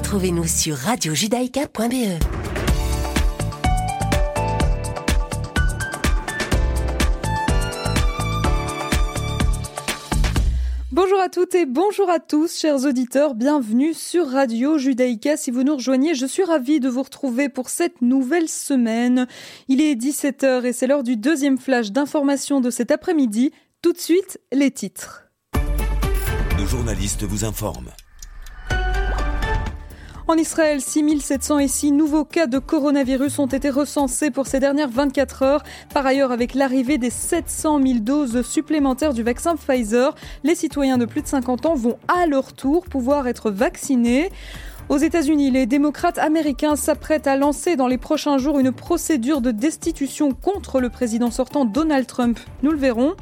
[0.00, 2.18] Retrouvez-nous sur radiojudaïka.be.
[10.90, 13.34] Bonjour à toutes et bonjour à tous, chers auditeurs.
[13.34, 15.36] Bienvenue sur Radio Judaïka.
[15.36, 19.26] Si vous nous rejoignez, je suis ravie de vous retrouver pour cette nouvelle semaine.
[19.68, 23.52] Il est 17h et c'est l'heure du deuxième flash d'information de cet après-midi.
[23.82, 25.26] Tout de suite, les titres.
[26.58, 27.90] Nos journalistes vous informent.
[30.30, 35.62] En Israël, 6706 nouveaux cas de coronavirus ont été recensés pour ces dernières 24 heures.
[35.92, 41.04] Par ailleurs, avec l'arrivée des 700 000 doses supplémentaires du vaccin Pfizer, les citoyens de
[41.04, 44.30] plus de 50 ans vont à leur tour pouvoir être vaccinés.
[44.88, 49.50] Aux États-Unis, les démocrates américains s'apprêtent à lancer dans les prochains jours une procédure de
[49.50, 52.38] destitution contre le président sortant Donald Trump.
[52.62, 53.14] Nous le verrons.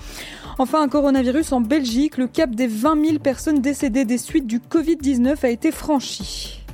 [0.59, 4.59] Enfin, un coronavirus en Belgique, le cap des 20 000 personnes décédées des suites du
[4.59, 6.68] Covid-19 a été franchi.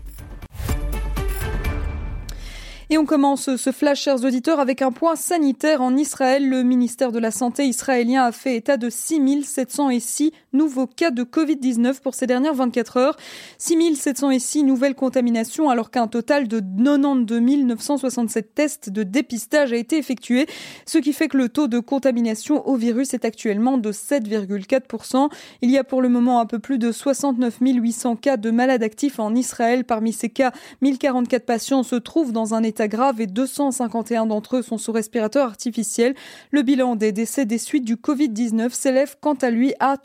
[2.91, 6.49] Et on commence ce flash, chers auditeurs, avec un point sanitaire en Israël.
[6.49, 12.01] Le ministère de la Santé israélien a fait état de 6706 nouveaux cas de Covid-19
[12.01, 13.17] pour ces dernières 24 heures.
[13.59, 20.47] 6706 nouvelles contaminations alors qu'un total de 92 967 tests de dépistage a été effectué,
[20.87, 25.29] ce qui fait que le taux de contamination au virus est actuellement de 7,4%.
[25.63, 28.83] Il y a pour le moment un peu plus de 69 800 cas de malades
[28.83, 29.85] actifs en Israël.
[29.85, 30.53] Parmi ces cas,
[30.83, 35.47] 1044 patients se trouvent dans un état grave et 251 d'entre eux sont sous respirateur
[35.47, 36.15] artificiel.
[36.51, 39.97] Le bilan des décès des suites du Covid-19 s'élève quant à lui à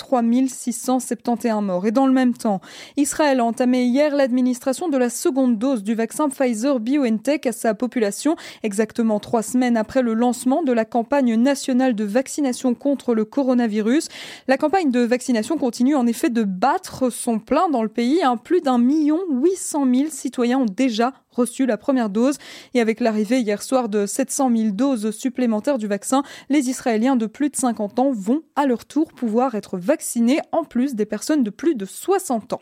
[0.48, 1.86] 3671 morts.
[1.86, 2.62] Et dans le même temps,
[2.98, 7.74] Israël a entamé hier l'administration de la seconde dose du vaccin Pfizer BioNTech à sa
[7.74, 13.26] population, exactement trois semaines après le lancement de la campagne nationale de vaccination contre le
[13.26, 14.08] coronavirus.
[14.48, 18.22] La campagne de vaccination continue en effet de battre son plein dans le pays.
[18.44, 22.38] Plus d'un million huit cent mille citoyens ont déjà reçu la première dose.
[22.74, 27.26] Et avec l'arrivée hier soir de 700 000 doses supplémentaires du vaccin, les Israéliens de
[27.26, 31.44] plus de 50 ans vont à leur tour pouvoir être vaccinés en plus des personnes
[31.44, 32.62] de plus de 60 ans.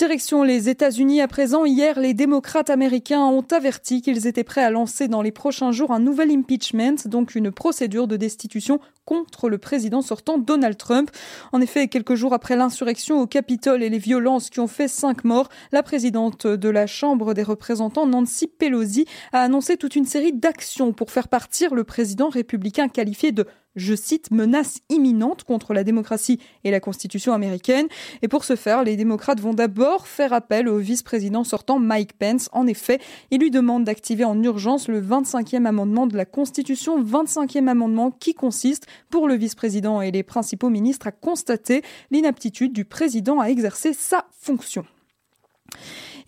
[0.00, 1.66] Direction les États-Unis à présent.
[1.66, 5.90] Hier, les démocrates américains ont averti qu'ils étaient prêts à lancer dans les prochains jours
[5.90, 11.10] un nouvel impeachment, donc une procédure de destitution contre le président sortant Donald Trump.
[11.52, 15.22] En effet, quelques jours après l'insurrection au Capitole et les violences qui ont fait cinq
[15.22, 20.32] morts, la présidente de la Chambre des représentants, Nancy Pelosi, a annoncé toute une série
[20.32, 23.44] d'actions pour faire partir le président républicain qualifié de
[23.76, 27.86] je cite, menace imminente contre la démocratie et la Constitution américaine.
[28.22, 32.48] Et pour ce faire, les démocrates vont d'abord faire appel au vice-président sortant Mike Pence.
[32.52, 33.00] En effet,
[33.30, 38.34] il lui demande d'activer en urgence le 25e amendement de la Constitution, 25e amendement qui
[38.34, 43.92] consiste pour le vice-président et les principaux ministres à constater l'inaptitude du président à exercer
[43.92, 44.84] sa fonction.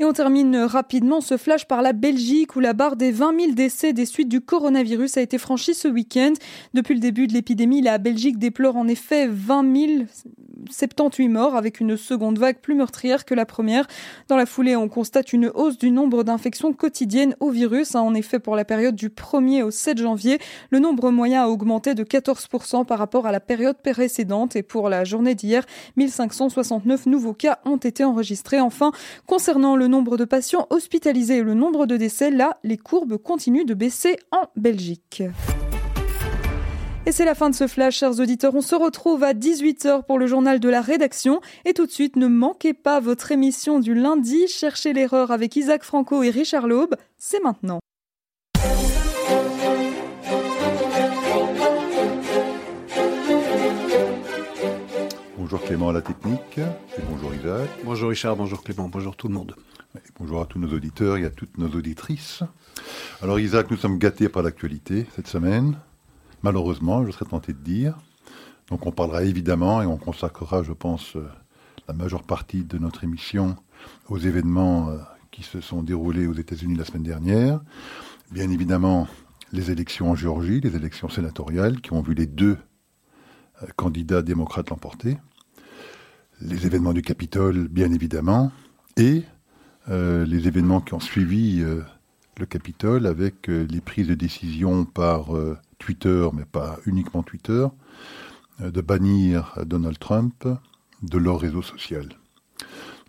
[0.03, 3.53] Et on termine rapidement ce flash par la Belgique où la barre des 20 000
[3.53, 6.33] décès des suites du coronavirus a été franchie ce week-end.
[6.75, 10.05] Depuis le début de l'épidémie, la Belgique déplore en effet 20 000
[10.71, 13.87] 78 morts avec une seconde vague plus meurtrière que la première.
[14.29, 17.95] Dans la foulée, on constate une hausse du nombre d'infections quotidiennes au virus.
[17.95, 20.39] En effet, pour la période du 1er au 7 janvier,
[20.71, 24.57] le nombre moyen a augmenté de 14% par rapport à la période précédente.
[24.57, 25.65] Et pour la journée d'hier,
[25.97, 28.61] 1569 nouveaux cas ont été enregistrés.
[28.61, 28.93] Enfin,
[29.27, 33.67] concernant le nombre de patients hospitalisés et le nombre de décès, là, les courbes continuent
[33.67, 35.23] de baisser en Belgique.
[37.05, 38.55] Et c'est la fin de ce flash, chers auditeurs.
[38.55, 41.41] On se retrouve à 18h pour le journal de la rédaction.
[41.67, 45.83] Et tout de suite, ne manquez pas votre émission du lundi, Cherchez l'erreur avec Isaac
[45.83, 46.97] Franco et Richard Laube.
[47.19, 47.81] C'est maintenant.
[55.53, 57.69] Bonjour Clément à la technique, et bonjour Isaac.
[57.85, 59.55] Bonjour Richard, bonjour Clément, bonjour tout le monde.
[59.95, 62.43] Et bonjour à tous nos auditeurs et à toutes nos auditrices.
[63.21, 65.77] Alors Isaac, nous sommes gâtés par l'actualité cette semaine
[66.43, 67.99] malheureusement, je serais tenté de dire.
[68.71, 71.29] Donc on parlera évidemment et on consacrera, je pense, euh,
[71.87, 73.57] la majeure partie de notre émission
[74.09, 74.97] aux événements euh,
[75.33, 77.61] qui se sont déroulés aux États-Unis la semaine dernière.
[78.31, 79.07] Bien évidemment,
[79.53, 82.57] les élections en Géorgie, les élections sénatoriales qui ont vu les deux
[83.63, 85.19] euh, candidats démocrates l'emporter.
[86.45, 88.53] Les événements du Capitole, bien évidemment,
[88.97, 89.23] et
[89.89, 95.31] les événements qui ont suivi le Capitole avec les prises de décision par
[95.83, 97.67] Twitter, mais pas uniquement Twitter,
[98.61, 100.47] euh, de bannir Donald Trump
[101.03, 102.09] de leur réseau social.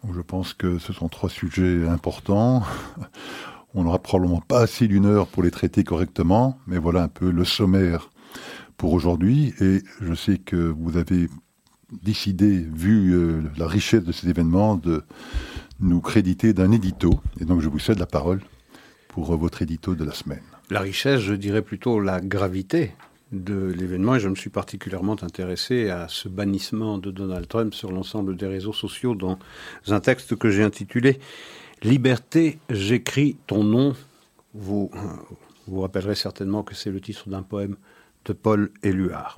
[0.03, 2.63] Donc je pense que ce sont trois sujets importants.
[3.75, 7.31] On n'aura probablement pas assez d'une heure pour les traiter correctement, mais voilà un peu
[7.31, 8.09] le sommaire
[8.77, 9.53] pour aujourd'hui.
[9.59, 11.29] Et je sais que vous avez
[12.01, 15.03] décidé, vu euh, la richesse de ces événements, de,
[15.79, 17.19] nous créditer d'un édito.
[17.39, 18.41] Et donc je vous cède la parole
[19.09, 20.41] pour votre édito de la semaine.
[20.69, 22.93] La richesse, je dirais plutôt la gravité
[23.31, 27.91] de l'événement et je me suis particulièrement intéressé à ce bannissement de Donald Trump sur
[27.91, 29.37] l'ensemble des réseaux sociaux dans
[29.87, 31.19] un texte que j'ai intitulé
[31.83, 33.93] Liberté, j'écris ton nom.
[34.53, 34.89] Vous
[35.67, 37.75] vous rappellerez certainement que c'est le titre d'un poème
[38.23, 39.37] de Paul Éluard.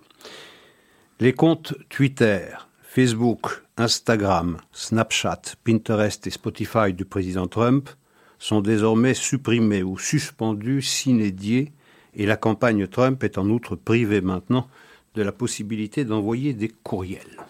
[1.22, 2.42] Les comptes Twitter,
[2.82, 7.90] Facebook, Instagram, Snapchat, Pinterest et Spotify du président Trump
[8.38, 11.72] sont désormais supprimés ou suspendus s'inédiés
[12.16, 14.68] et la campagne Trump est en outre privée maintenant
[15.14, 17.46] de la possibilité d'envoyer des courriels.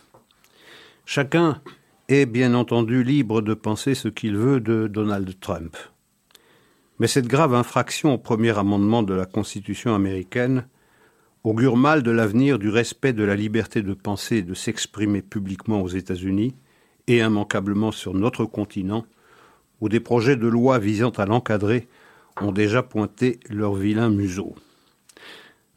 [1.08, 1.60] Chacun
[2.08, 5.76] est bien entendu libre de penser ce qu'il veut de Donald Trump.
[7.00, 10.68] Mais cette grave infraction au premier amendement de la Constitution américaine
[11.46, 15.82] augure mal de l'avenir du respect de la liberté de penser et de s'exprimer publiquement
[15.82, 16.56] aux États-Unis
[17.08, 19.06] et immanquablement sur notre continent,
[19.80, 21.88] où des projets de loi visant à l'encadrer
[22.42, 24.56] ont déjà pointé leur vilain museau.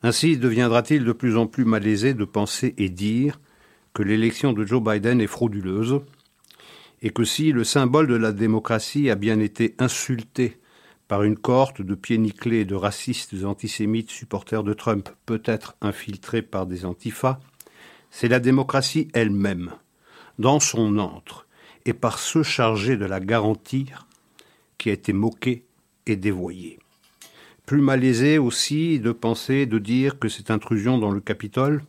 [0.02, 3.38] Ainsi deviendra-t-il de plus en plus malaisé de penser et dire
[3.92, 6.00] que l'élection de Joe Biden est frauduleuse,
[7.02, 10.58] et que si le symbole de la démocratie a bien été insulté
[11.08, 16.66] par une cohorte de pieds nickelés de racistes antisémites supporters de Trump, peut-être infiltrés par
[16.66, 17.40] des antifas,
[18.10, 19.72] c'est la démocratie elle-même,
[20.38, 21.46] dans son antre,
[21.86, 24.06] et par ceux chargés de la garantir,
[24.76, 25.64] qui a été moquée
[26.06, 26.78] et dévoyée.
[27.64, 31.82] Plus malaisé aussi de penser, de dire que cette intrusion dans le Capitole,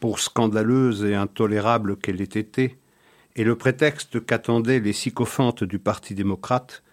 [0.00, 2.78] pour scandaleuse et intolérable qu'elle ait été,
[3.36, 6.83] est le prétexte qu'attendaient les sycophantes du Parti démocrate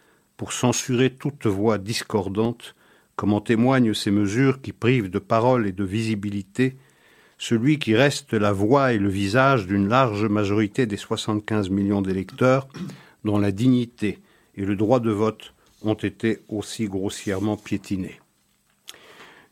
[0.42, 2.74] pour censurer toute voix discordante,
[3.16, 6.78] comme en témoignent ces mesures qui privent de parole et de visibilité
[7.38, 12.68] celui qui reste la voix et le visage d'une large majorité des 75 millions d'électeurs
[13.24, 14.18] dont la dignité
[14.56, 15.54] et le droit de vote
[15.84, 18.20] ont été aussi grossièrement piétinés.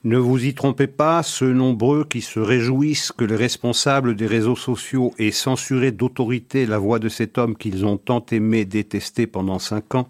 [0.03, 4.55] Ne vous y trompez pas, ceux nombreux qui se réjouissent que les responsables des réseaux
[4.55, 9.59] sociaux aient censuré d'autorité la voix de cet homme qu'ils ont tant aimé détester pendant
[9.59, 10.09] cinq ans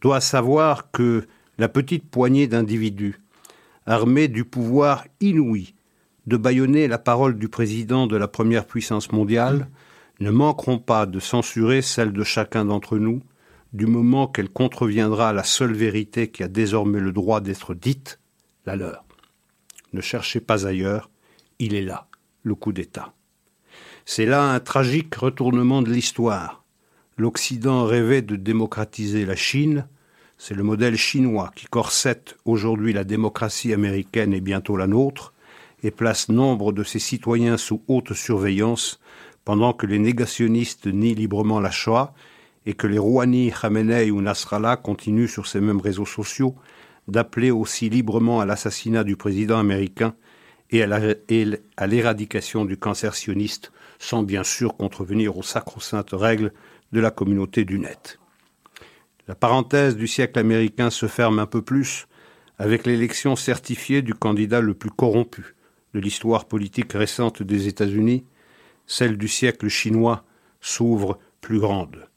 [0.00, 1.26] doit savoir que
[1.58, 3.20] la petite poignée d'individus,
[3.86, 5.74] armés du pouvoir inouï
[6.26, 9.68] de bâillonner la parole du président de la première puissance mondiale,
[10.20, 13.20] ne manqueront pas de censurer celle de chacun d'entre nous,
[13.72, 18.20] du moment qu'elle contreviendra à la seule vérité qui a désormais le droit d'être dite,
[18.66, 19.04] la leur.
[19.92, 21.10] Ne cherchez pas ailleurs,
[21.58, 22.06] il est là,
[22.42, 23.12] le coup d'État.
[24.04, 26.59] C'est là un tragique retournement de l'histoire
[27.20, 29.86] l'Occident rêvait de démocratiser la Chine,
[30.38, 35.34] c'est le modèle chinois qui corsette aujourd'hui la démocratie américaine et bientôt la nôtre,
[35.82, 39.00] et place nombre de ses citoyens sous haute surveillance,
[39.44, 42.14] pendant que les négationnistes nient librement la Shoah
[42.64, 46.54] et que les Rouhani, Khamenei ou Nasrallah continuent sur ces mêmes réseaux sociaux
[47.06, 50.14] d'appeler aussi librement à l'assassinat du président américain
[50.70, 56.52] et à l'éradication du cancer sioniste, sans bien sûr contrevenir aux sacro-saintes règles
[56.92, 58.18] de la communauté du net.
[59.28, 62.06] La parenthèse du siècle américain se ferme un peu plus
[62.58, 65.54] avec l'élection certifiée du candidat le plus corrompu
[65.94, 68.24] de l'histoire politique récente des États-Unis,
[68.86, 70.24] celle du siècle chinois
[70.60, 72.08] s'ouvre plus grande.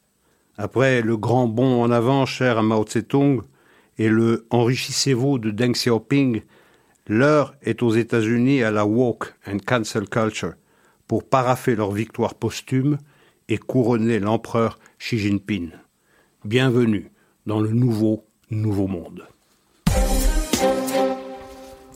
[0.57, 3.41] Après le grand bond en avant cher à Mao Tse-tung
[3.97, 6.41] et le enrichissez-vous de Deng Xiaoping,
[7.07, 10.53] l'heure est aux États-Unis à la woke and cancel culture
[11.07, 12.97] pour paraffer leur victoire posthume
[13.49, 15.71] et couronner l'empereur Xi Jinping.
[16.45, 17.11] Bienvenue
[17.45, 19.27] dans le nouveau, nouveau monde.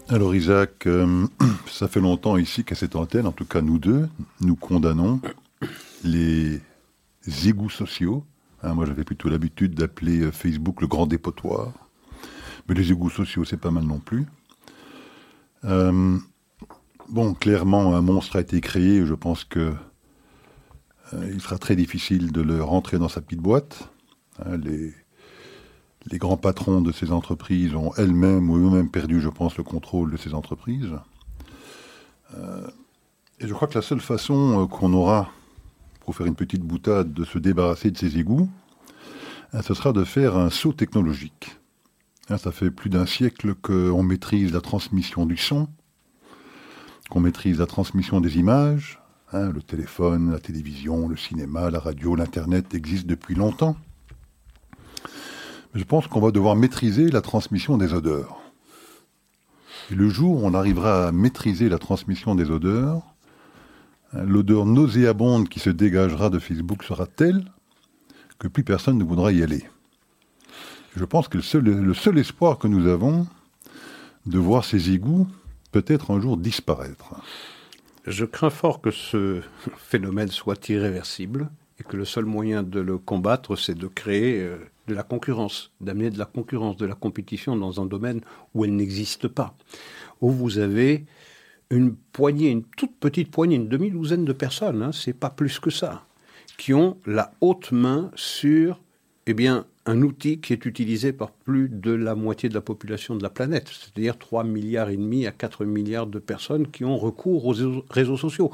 [0.09, 1.27] Alors Isaac, euh,
[1.67, 4.07] ça fait longtemps ici qu'à cette antenne, en tout cas nous deux,
[4.41, 5.19] nous condamnons
[6.03, 6.61] les
[7.45, 8.23] égouts sociaux.
[8.63, 11.73] Hein, moi j'avais plutôt l'habitude d'appeler euh, Facebook le grand dépotoir.
[12.67, 14.25] Mais les égouts sociaux, c'est pas mal non plus.
[15.63, 16.17] Euh,
[17.09, 19.05] bon, clairement, un monstre a été créé.
[19.05, 19.73] Je pense que
[21.13, 23.89] il sera très difficile de le rentrer dans sa petite boîte.
[24.45, 24.93] Hein, les,
[26.11, 30.11] les grands patrons de ces entreprises ont elles-mêmes ou eux-mêmes perdu, je pense, le contrôle
[30.11, 30.93] de ces entreprises.
[32.35, 32.67] Euh,
[33.39, 35.29] et je crois que la seule façon euh, qu'on aura,
[36.01, 38.49] pour faire une petite boutade, de se débarrasser de ces égouts,
[39.53, 41.57] hein, ce sera de faire un saut technologique.
[42.29, 45.67] Hein, ça fait plus d'un siècle qu'on maîtrise la transmission du son,
[47.09, 48.99] qu'on maîtrise la transmission des images,
[49.33, 53.75] Hein, le téléphone, la télévision, le cinéma, la radio, l'Internet existent depuis longtemps.
[55.73, 58.39] Mais je pense qu'on va devoir maîtriser la transmission des odeurs.
[59.91, 63.01] Et le jour où on arrivera à maîtriser la transmission des odeurs,
[64.13, 67.51] hein, l'odeur nauséabonde qui se dégagera de Facebook sera telle
[68.39, 69.65] que plus personne ne voudra y aller.
[70.95, 73.27] Je pense que le seul, le seul espoir que nous avons
[74.25, 75.27] de voir ces égouts
[75.73, 77.13] peut-être un jour disparaître.
[78.07, 79.41] Je crains fort que ce
[79.77, 84.57] phénomène soit irréversible et que le seul moyen de le combattre, c'est de créer euh,
[84.87, 88.21] de la concurrence, d'amener de la concurrence, de la compétition dans un domaine
[88.55, 89.55] où elle n'existe pas,
[90.21, 91.05] où vous avez
[91.69, 95.69] une poignée, une toute petite poignée, une demi-douzaine de personnes, hein, c'est pas plus que
[95.69, 96.05] ça,
[96.57, 98.79] qui ont la haute main sur,
[99.25, 103.15] eh bien, un outil qui est utilisé par plus de la moitié de la population
[103.15, 106.97] de la planète, c'est-à-dire 3 milliards et demi à 4 milliards de personnes qui ont
[106.97, 107.55] recours aux
[107.89, 108.51] réseaux sociaux.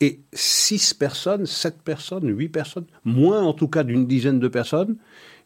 [0.00, 4.96] Et 6 personnes, 7 personnes, 8 personnes, moins en tout cas d'une dizaine de personnes,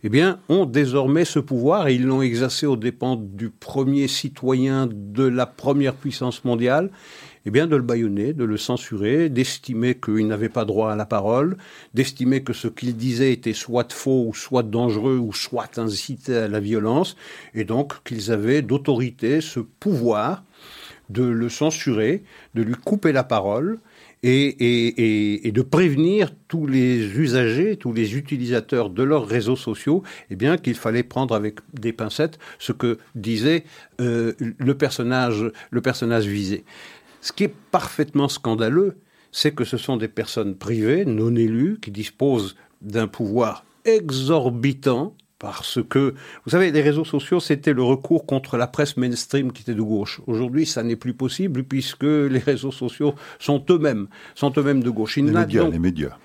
[0.04, 5.24] eh ont désormais ce pouvoir et ils l'ont exercé aux dépens du premier citoyen de
[5.24, 6.90] la première puissance mondiale
[7.46, 11.06] eh bien, de le bâillonner, de le censurer, d'estimer qu'il n'avait pas droit à la
[11.06, 11.56] parole,
[11.92, 16.48] d'estimer que ce qu'il disait était soit faux, ou soit dangereux, ou soit incité à
[16.48, 17.16] la violence,
[17.54, 20.44] et donc qu'ils avaient d'autorité ce pouvoir
[21.10, 22.22] de le censurer,
[22.54, 23.78] de lui couper la parole,
[24.26, 30.36] et, et, de prévenir tous les usagers, tous les utilisateurs de leurs réseaux sociaux, eh
[30.36, 33.64] bien qu'il fallait prendre avec des pincettes ce que disait
[34.00, 36.64] euh, le personnage, le personnage visé.
[37.24, 38.98] Ce qui est parfaitement scandaleux,
[39.32, 45.80] c'est que ce sont des personnes privées, non élues, qui disposent d'un pouvoir exorbitant parce
[45.88, 46.14] que,
[46.44, 49.82] vous savez, les réseaux sociaux, c'était le recours contre la presse mainstream qui était de
[49.82, 50.20] gauche.
[50.26, 55.16] Aujourd'hui, ça n'est plus possible puisque les réseaux sociaux sont eux-mêmes, sont eux-mêmes de gauche.
[55.16, 56.16] les, médias, les médias,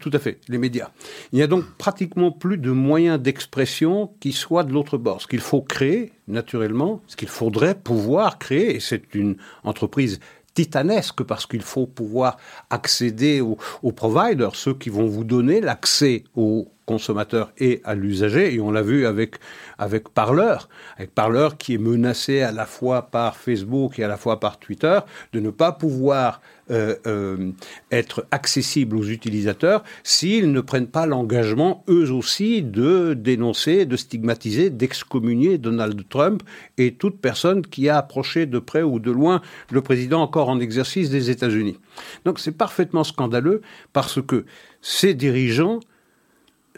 [0.00, 0.90] tout à fait, les médias.
[1.32, 5.20] Il n'y a donc pratiquement plus de moyens d'expression qui soient de l'autre bord.
[5.20, 10.20] Ce qu'il faut créer, naturellement, ce qu'il faudrait pouvoir créer, et c'est une entreprise
[10.54, 12.36] titanesque parce qu'il faut pouvoir
[12.70, 18.54] accéder aux, aux, providers, ceux qui vont vous donner l'accès aux consommateur et à l'usager.
[18.54, 19.36] Et on l'a vu avec,
[19.76, 24.16] avec Parleur, avec Parleur qui est menacé à la fois par Facebook et à la
[24.16, 24.98] fois par Twitter
[25.34, 26.40] de ne pas pouvoir
[26.70, 27.50] euh, euh,
[27.90, 34.70] être accessible aux utilisateurs s'ils ne prennent pas l'engagement, eux aussi, de dénoncer, de stigmatiser,
[34.70, 36.42] d'excommunier Donald Trump
[36.78, 40.60] et toute personne qui a approché de près ou de loin le président encore en
[40.60, 41.78] exercice des États-Unis.
[42.24, 43.60] Donc c'est parfaitement scandaleux
[43.92, 44.44] parce que
[44.80, 45.80] ces dirigeants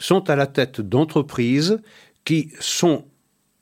[0.00, 1.80] sont à la tête d'entreprises
[2.25, 3.04] qui sont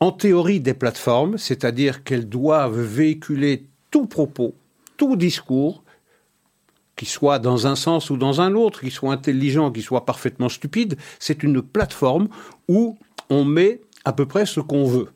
[0.01, 4.55] en théorie des plateformes, c'est-à-dire qu'elles doivent véhiculer tout propos,
[4.97, 5.83] tout discours,
[6.97, 10.49] qui soit dans un sens ou dans un autre, qui soit intelligent, qui soit parfaitement
[10.49, 12.29] stupide, c'est une plateforme
[12.69, 12.97] où
[13.31, 15.09] on met à peu près ce qu'on veut.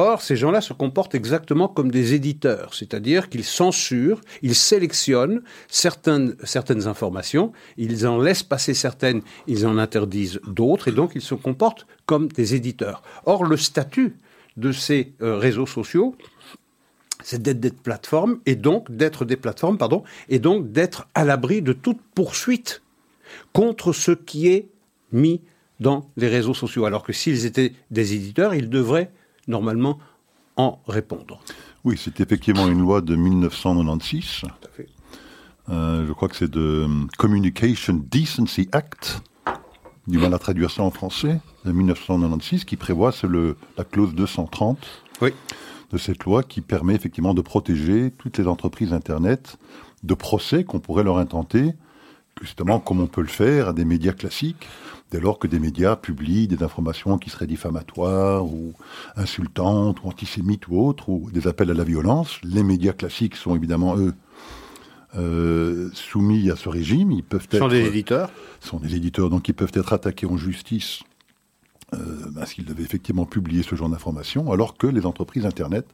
[0.00, 6.36] Or, ces gens-là se comportent exactement comme des éditeurs, c'est-à-dire qu'ils censurent, ils sélectionnent certaines,
[6.44, 11.34] certaines informations, ils en laissent passer certaines, ils en interdisent d'autres, et donc ils se
[11.34, 13.02] comportent comme des éditeurs.
[13.26, 14.14] Or, le statut
[14.56, 16.14] de ces euh, réseaux sociaux,
[17.24, 21.60] c'est d'être des plateformes, et donc d'être des plateformes, pardon, et donc d'être à l'abri
[21.60, 22.82] de toute poursuite
[23.52, 24.68] contre ce qui est
[25.10, 25.40] mis
[25.80, 26.84] dans les réseaux sociaux.
[26.84, 29.10] Alors que s'ils étaient des éditeurs, ils devraient
[29.48, 29.98] normalement
[30.56, 31.40] en répondre.
[31.84, 34.42] Oui, c'est effectivement une loi de 1996.
[35.70, 36.86] Euh, je crois que c'est de
[37.18, 39.22] Communication Decency Act,
[40.06, 43.28] du mal à traduire ça en français, de 1996, qui prévoit, c'est
[43.76, 44.78] la clause 230
[45.20, 45.30] oui.
[45.92, 49.58] de cette loi qui permet effectivement de protéger toutes les entreprises Internet
[50.02, 51.74] de procès qu'on pourrait leur intenter,
[52.40, 54.66] justement comme on peut le faire à des médias classiques,
[55.10, 58.72] dès lors que des médias publient des informations qui seraient diffamatoires ou
[59.16, 62.38] insultantes ou antisémites ou autres, ou des appels à la violence.
[62.42, 64.14] Les médias classiques sont évidemment, eux,
[65.16, 67.12] euh, soumis à ce régime.
[67.12, 67.58] Ils peuvent être...
[67.58, 68.30] Sont des éditeurs?
[68.60, 71.00] Sont des éditeurs, donc ils peuvent être attaqués en justice
[71.94, 75.86] euh, parce qu'ils devaient effectivement publier ce genre d'informations, alors que les entreprises Internet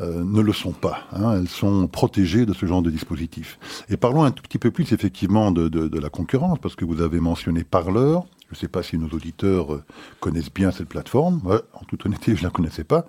[0.00, 1.00] euh, ne le sont pas.
[1.12, 1.38] Hein.
[1.38, 3.58] elles sont protégées de ce genre de dispositif.
[3.88, 6.84] Et parlons un tout petit peu plus effectivement de, de, de la concurrence, parce que
[6.84, 8.26] vous avez mentionné Parleur.
[8.48, 9.84] Je ne sais pas si nos auditeurs euh,
[10.20, 11.40] connaissent bien cette plateforme.
[11.44, 13.06] Ouais, en toute honnêteté, je ne la connaissais pas.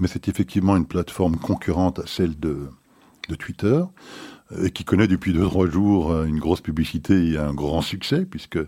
[0.00, 2.68] Mais c'est effectivement une plateforme concurrente à celle de,
[3.28, 3.80] de Twitter
[4.50, 8.26] euh, et qui connaît depuis deux trois jours une grosse publicité et un grand succès,
[8.26, 8.58] puisque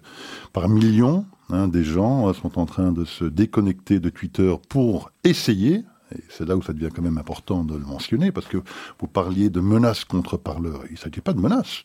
[0.53, 5.85] par millions, hein, des gens sont en train de se déconnecter de Twitter pour essayer,
[6.29, 8.59] c'est là où ça devient quand même important de le mentionner, parce que
[9.01, 10.83] vous parliez de menaces contre parleurs.
[10.89, 11.85] Il ne s'agit pas de menaces.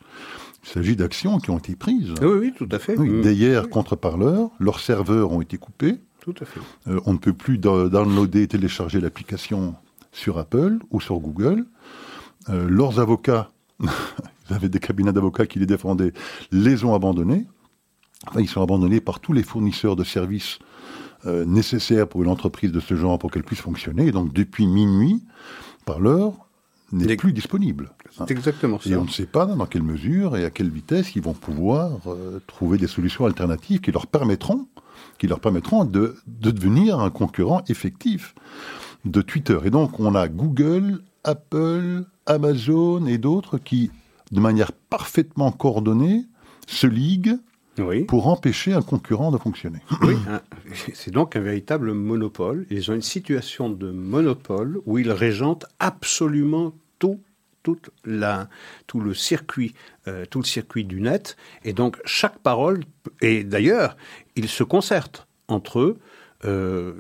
[0.64, 2.14] Il s'agit d'actions qui ont été prises.
[2.22, 2.98] Oui, oui, tout à fait.
[2.98, 3.22] Oui.
[3.22, 6.00] D'hier contre parleurs, leurs serveurs ont été coupés.
[6.22, 6.60] Tout à fait.
[6.88, 9.76] Euh, on ne peut plus downloader et télécharger l'application
[10.12, 11.66] sur Apple ou sur Google.
[12.50, 16.14] Euh, leurs avocats, ils avaient des cabinets d'avocats qui les défendaient,
[16.52, 17.48] les ont abandonnés.
[18.28, 20.60] Enfin, ils sont abandonnés par tous les fournisseurs de services
[21.26, 24.08] euh, nécessaires pour une entreprise de ce genre pour qu'elle puisse fonctionner.
[24.08, 25.24] Et donc, depuis minuit,
[25.86, 26.34] par l'heure,
[26.92, 27.92] n'est plus disponible.
[28.20, 28.26] Hein.
[28.28, 28.90] C'est exactement ça.
[28.90, 32.00] Et on ne sait pas dans quelle mesure et à quelle vitesse ils vont pouvoir
[32.08, 34.68] euh, trouver des solutions alternatives qui leur permettront,
[35.18, 38.34] qui leur permettront de, de devenir un concurrent effectif
[39.06, 39.58] de Twitter.
[39.66, 43.92] Et donc on a Google, Apple, Amazon et d'autres qui,
[44.32, 46.26] de manière parfaitement coordonnée,
[46.68, 47.40] se liguent
[47.82, 48.04] Oui.
[48.04, 49.80] pour empêcher un concurrent de fonctionner.
[50.02, 50.16] Oui,
[50.94, 52.66] c'est donc un véritable monopole.
[52.70, 57.20] Ils ont une situation de monopole où ils régentent absolument tout,
[57.64, 58.50] toute la,
[58.88, 59.74] tout le circuit,
[60.08, 61.38] euh, tout le circuit du net.
[61.64, 62.84] Et donc chaque parole,
[63.22, 63.98] et d'ailleurs,
[64.36, 65.98] ils se concertent entre eux.
[66.46, 66.94] euh,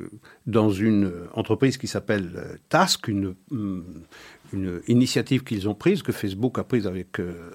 [0.48, 3.86] dans une entreprise qui s'appelle euh, Task, une, hum,
[4.52, 7.52] une initiative qu'ils ont prise, que Facebook a prise avec euh,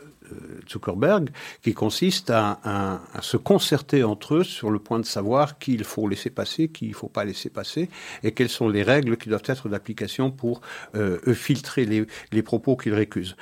[0.71, 1.31] Zuckerberg,
[1.63, 6.09] qui consiste à, se concerter entre eux sur le point de savoir qui il faut
[6.09, 7.89] laisser passer, qui il ne faut pas laisser passer,
[8.23, 10.61] et quelles sont les règles qui doivent être d'application pour
[10.95, 13.37] euh, filtrer les, propos qu'ils récusent.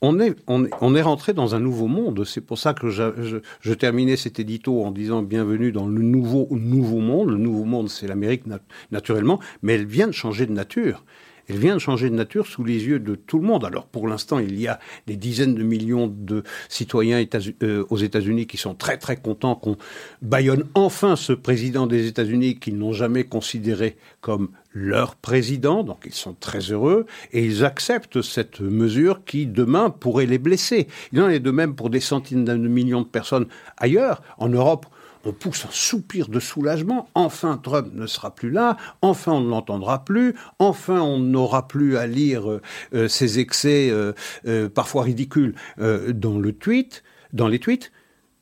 [0.00, 2.24] On, est, on, est, rentré dans un nouveau monde.
[2.24, 7.00] C'est pour ça que je, terminais cet édito en disant bienvenue dans le nouveau, nouveau
[7.00, 7.30] monde.
[7.30, 8.60] Le nouveau monde, c'est l'Amérique nat-
[8.90, 11.04] naturellement, mais elle vient de changer de nature.
[11.48, 13.64] Elle vient de changer de nature sous les yeux de tout le monde.
[13.64, 17.24] Alors pour l'instant, il y a des dizaines de millions de citoyens
[17.62, 19.76] euh, aux États-Unis qui sont très très contents qu'on
[20.22, 25.82] baillonne enfin ce président des États-Unis qu'ils n'ont jamais considéré comme leur président.
[25.82, 30.88] Donc ils sont très heureux et ils acceptent cette mesure qui demain pourrait les blesser.
[31.12, 33.46] Il en est de même pour des centaines de millions de personnes
[33.78, 34.86] ailleurs, en Europe.
[35.26, 37.08] On pousse un soupir de soulagement.
[37.14, 38.76] Enfin, Trump ne sera plus là.
[39.02, 40.36] Enfin, on ne l'entendra plus.
[40.60, 42.62] Enfin, on n'aura plus à lire euh,
[42.94, 44.12] euh, ses excès euh,
[44.46, 47.02] euh, parfois ridicules dans le tweet,
[47.32, 47.90] dans les tweets.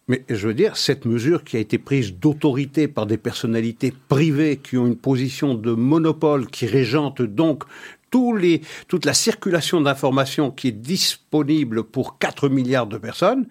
[0.09, 4.59] Mais je veux dire, cette mesure qui a été prise d'autorité par des personnalités privées
[4.59, 7.65] qui ont une position de monopole, qui régente donc
[8.11, 13.47] toute la circulation d'informations qui est disponible pour 4 milliards de personnes,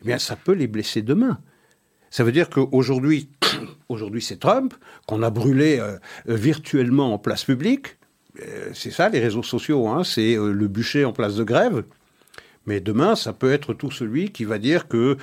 [0.00, 1.38] eh bien, ça peut les blesser demain.
[2.14, 3.28] Ça veut dire qu'aujourd'hui,
[3.88, 4.72] aujourd'hui c'est Trump,
[5.08, 5.98] qu'on a brûlé euh,
[6.28, 7.96] virtuellement en place publique.
[8.40, 11.82] Euh, c'est ça, les réseaux sociaux, hein, c'est euh, le bûcher en place de grève.
[12.66, 15.16] Mais demain, ça peut être tout celui qui va dire que,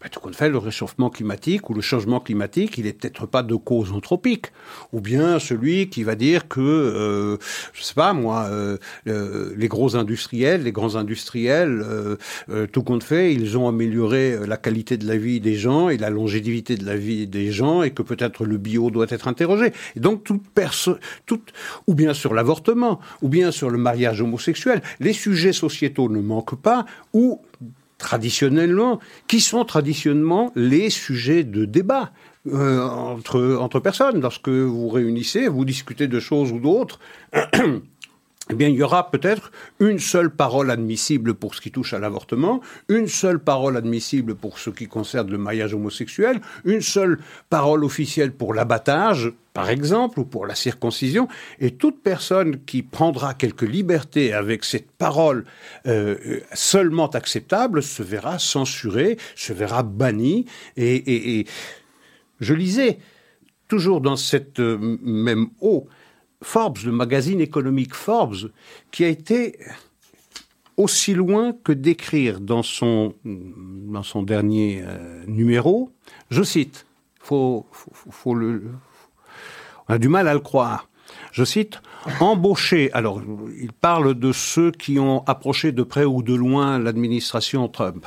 [0.00, 3.42] bah, tout compte fait, le réchauffement climatique ou le changement climatique, il n'est peut-être pas
[3.42, 4.46] de cause anthropique.
[4.92, 7.36] Ou bien celui qui va dire que, euh,
[7.72, 12.16] je sais pas moi, euh, euh, les gros industriels, les grands industriels, euh,
[12.50, 15.98] euh, tout compte fait, ils ont amélioré la qualité de la vie des gens et
[15.98, 19.72] la longévité de la vie des gens et que peut-être le bio doit être interrogé.
[19.96, 21.52] Et donc toute personne, toute,
[21.86, 26.60] ou bien sur l'avortement, ou bien sur le mariage homosexuel, les sujets sociétaux ne manquent
[26.60, 27.40] pas, ou
[27.98, 32.12] traditionnellement, qui sont traditionnellement les sujets de débat
[32.46, 34.20] euh, entre, personnes.
[34.20, 37.00] Lorsque vous réunissez, vous discutez de choses ou d'autres,
[38.50, 41.98] eh bien, il y aura peut-être une seule parole admissible pour ce qui touche à
[41.98, 47.18] l'avortement, une seule parole admissible pour ce qui concerne le mariage homosexuel, une seule
[47.50, 51.26] parole officielle pour l'abattage, par exemple, ou pour la circoncision,
[51.58, 55.46] et toute personne qui prendra quelques libertés avec cette parole
[55.88, 60.44] euh, seulement acceptable se verra censurée, se verra bannie,
[60.76, 61.44] et,
[62.38, 63.00] je lisais
[63.66, 65.88] toujours dans cette euh, même eau
[66.40, 68.52] Forbes, le magazine économique Forbes,
[68.92, 69.58] qui a été
[70.76, 75.90] aussi loin que d'écrire dans son, dans son dernier euh, numéro,
[76.30, 76.86] je cite,
[77.18, 78.62] faut- faut le,
[79.88, 80.88] on a du mal à le croire.
[81.32, 81.80] Je cite,
[82.20, 82.90] embaucher.
[82.92, 83.20] Alors,
[83.60, 88.06] il parle de ceux qui ont approché de près ou de loin l'administration Trump.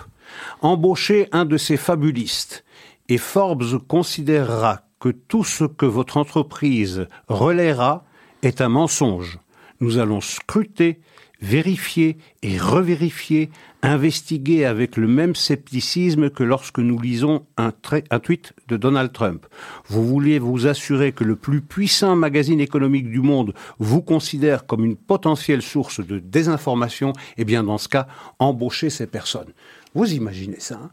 [0.61, 2.63] Embaucher un de ces fabulistes.
[3.09, 8.05] Et Forbes considérera que tout ce que votre entreprise relaiera
[8.43, 9.39] est un mensonge.
[9.79, 11.01] Nous allons scruter,
[11.41, 13.49] vérifier et revérifier,
[13.81, 17.71] investiguer avec le même scepticisme que lorsque nous lisons un,
[18.19, 19.45] tweet de Donald Trump.
[19.87, 24.85] Vous voulez vous assurer que le plus puissant magazine économique du monde vous considère comme
[24.85, 28.07] une potentielle source de désinformation Eh bien, dans ce cas,
[28.39, 29.51] embauchez ces personnes.
[29.95, 30.91] Vous imaginez ça hein?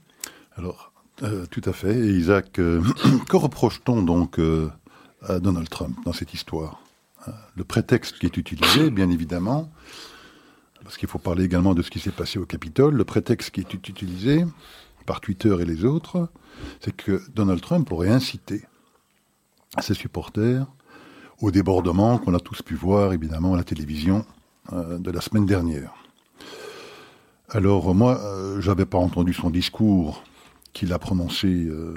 [0.56, 1.94] Alors, euh, tout à fait.
[1.96, 2.82] Et Isaac, euh,
[3.28, 4.70] que reproche-t-on donc euh,
[5.22, 6.80] à Donald Trump dans cette histoire?
[7.56, 9.70] Le prétexte qui est utilisé, bien évidemment,
[10.88, 13.60] parce qu'il faut parler également de ce qui s'est passé au Capitole, le prétexte qui
[13.60, 14.46] est utilisé
[15.04, 16.30] par Twitter et les autres,
[16.80, 18.64] c'est que Donald Trump aurait incité
[19.82, 20.66] ses supporters
[21.42, 24.24] au débordement qu'on a tous pu voir, évidemment, à la télévision
[24.72, 25.92] euh, de la semaine dernière.
[27.50, 30.24] Alors, moi, euh, j'avais pas entendu son discours
[30.72, 31.92] qu'il a prononcé euh,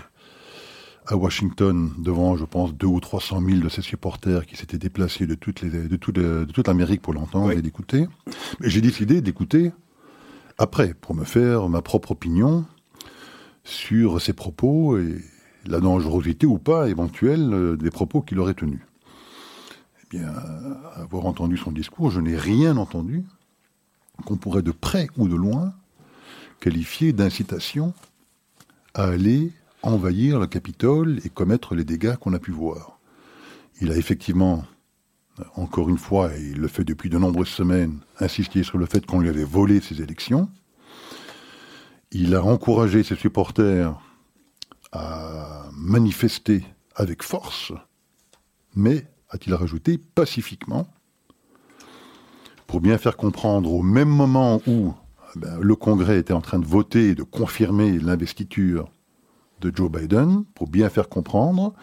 [1.08, 4.78] à Washington devant, je pense, deux ou trois cent mille de ses supporters qui s'étaient
[4.78, 8.08] déplacés de toute, les, de toute, de toute l'Amérique pour l'entendre et l'écouter.
[8.60, 9.72] Mais j'ai décidé d'écouter
[10.58, 12.66] après, pour me faire ma propre opinion
[13.64, 15.22] sur ses propos et
[15.66, 18.82] la dangerosité ou pas éventuelle euh, des propos qu'il aurait tenus.
[20.04, 20.32] Eh bien,
[20.96, 23.24] avoir entendu son discours, je n'ai rien entendu
[24.26, 25.74] qu'on pourrait de près ou de loin
[26.60, 27.94] qualifier d'incitation
[28.94, 29.52] à aller
[29.84, 33.00] envahir le Capitole et commettre les dégâts qu'on a pu voir.
[33.80, 34.64] Il a effectivement,
[35.56, 39.06] encore une fois, et il le fait depuis de nombreuses semaines, insisté sur le fait
[39.06, 40.50] qu'on lui avait volé ses élections.
[42.12, 43.98] Il a encouragé ses supporters
[44.92, 46.64] à manifester
[46.96, 47.72] avec force,
[48.76, 50.88] mais, a-t-il rajouté, pacifiquement,
[52.68, 54.94] pour bien faire comprendre au même moment où
[55.36, 58.90] ben, le Congrès était en train de voter et de confirmer l'investiture
[59.62, 61.74] de Joe Biden, pour bien faire comprendre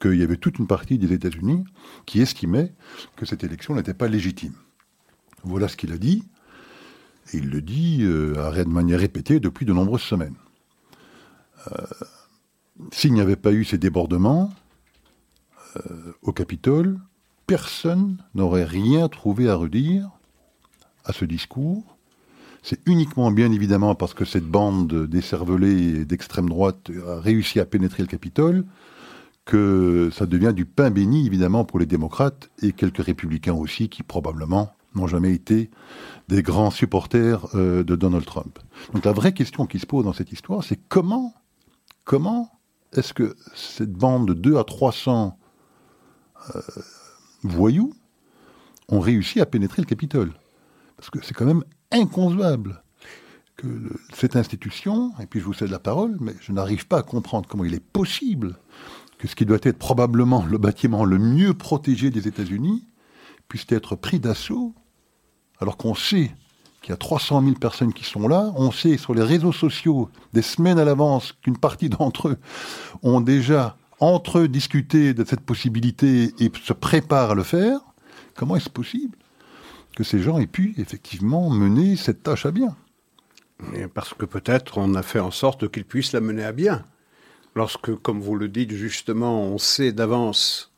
[0.00, 1.64] qu'il y avait toute une partie des États-Unis
[2.06, 2.72] qui estimait
[3.14, 4.54] que cette élection n'était pas légitime.
[5.44, 6.24] Voilà ce qu'il a dit,
[7.32, 10.36] et il le dit euh, de manière répétée depuis de nombreuses semaines.
[11.72, 11.86] Euh,
[12.92, 14.52] s'il n'y avait pas eu ces débordements
[15.76, 16.98] euh, au Capitole,
[17.46, 20.10] personne n'aurait rien trouvé à redire
[21.04, 21.95] à ce discours.
[22.68, 28.02] C'est uniquement, bien évidemment, parce que cette bande décervelée d'extrême droite a réussi à pénétrer
[28.02, 28.64] le Capitole
[29.44, 34.02] que ça devient du pain béni, évidemment, pour les démocrates et quelques républicains aussi, qui
[34.02, 35.70] probablement n'ont jamais été
[36.26, 38.58] des grands supporters euh, de Donald Trump.
[38.92, 41.34] Donc la vraie question qui se pose dans cette histoire, c'est comment,
[42.02, 42.50] comment
[42.94, 45.38] est-ce que cette bande de 2 à 300
[46.56, 46.60] euh,
[47.44, 47.94] voyous
[48.88, 50.32] ont réussi à pénétrer le Capitole?
[50.96, 51.62] Parce que c'est quand même
[52.00, 52.82] inconcevable
[53.56, 53.66] que
[54.12, 57.48] cette institution, et puis je vous cède la parole, mais je n'arrive pas à comprendre
[57.48, 58.56] comment il est possible
[59.18, 62.86] que ce qui doit être probablement le bâtiment le mieux protégé des États-Unis
[63.48, 64.74] puisse être pris d'assaut,
[65.58, 66.34] alors qu'on sait
[66.82, 70.10] qu'il y a 300 000 personnes qui sont là, on sait sur les réseaux sociaux,
[70.32, 72.38] des semaines à l'avance, qu'une partie d'entre eux
[73.02, 77.80] ont déjà entre eux discuté de cette possibilité et se préparent à le faire.
[78.34, 79.16] Comment est-ce possible
[79.96, 82.76] que ces gens aient pu effectivement mener cette tâche à bien.
[83.94, 86.84] parce que peut-être on a fait en sorte qu'ils puissent la mener à bien.
[87.54, 90.70] Lorsque, comme vous le dites justement, on sait d'avance,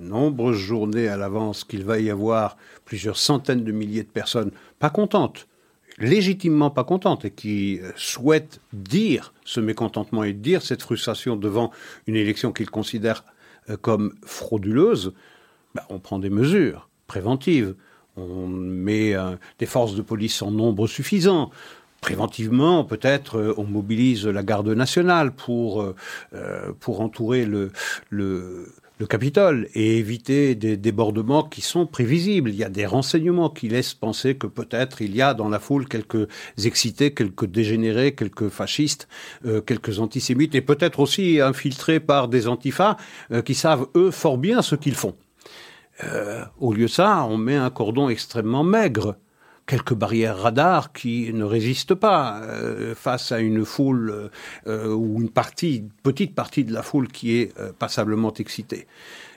[0.00, 4.90] nombreuses journées à l'avance, qu'il va y avoir plusieurs centaines de milliers de personnes pas
[4.90, 5.46] contentes,
[5.98, 11.70] légitimement pas contentes, et qui souhaitent dire ce mécontentement et dire cette frustration devant
[12.08, 13.24] une élection qu'ils considèrent
[13.70, 15.12] euh, comme frauduleuse,
[15.76, 17.76] ben, on prend des mesures préventives
[18.18, 21.50] on met euh, des forces de police en nombre suffisant.
[22.00, 27.72] Préventivement, peut-être, euh, on mobilise la garde nationale pour, euh, pour entourer le,
[28.10, 28.72] le,
[29.08, 32.50] Capitole et éviter des débordements qui sont prévisibles.
[32.50, 35.60] Il y a des renseignements qui laissent penser que peut-être il y a dans la
[35.60, 36.26] foule quelques
[36.64, 39.06] excités, quelques dégénérés, quelques fascistes,
[39.66, 42.96] quelques antisémites et peut-être aussi infiltrés par des antifas
[43.44, 45.14] qui savent, eux, fort bien ce qu'ils font.
[46.04, 49.16] Euh, au lieu de ça, on met un cordon extrêmement maigre,
[49.66, 54.30] quelques barrières radars qui ne résistent pas euh, face à une foule
[54.66, 58.86] euh, ou une partie, petite partie de la foule qui est passablement excitée.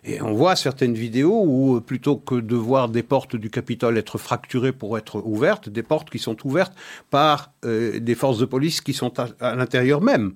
[0.03, 4.17] Et on voit certaines vidéos où, plutôt que de voir des portes du Capitole être
[4.17, 6.73] fracturées pour être ouvertes, des portes qui sont ouvertes
[7.11, 10.33] par des forces de police qui sont à l'intérieur même.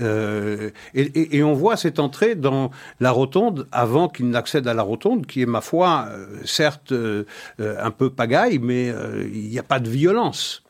[0.00, 5.26] Euh, et, on voit cette entrée dans la rotonde avant qu'il n'accède à la rotonde,
[5.26, 7.24] qui est, ma foi, euh, certes euh,
[7.58, 8.92] un peu pagaille, mais
[9.32, 10.62] il n'y a pas de violence.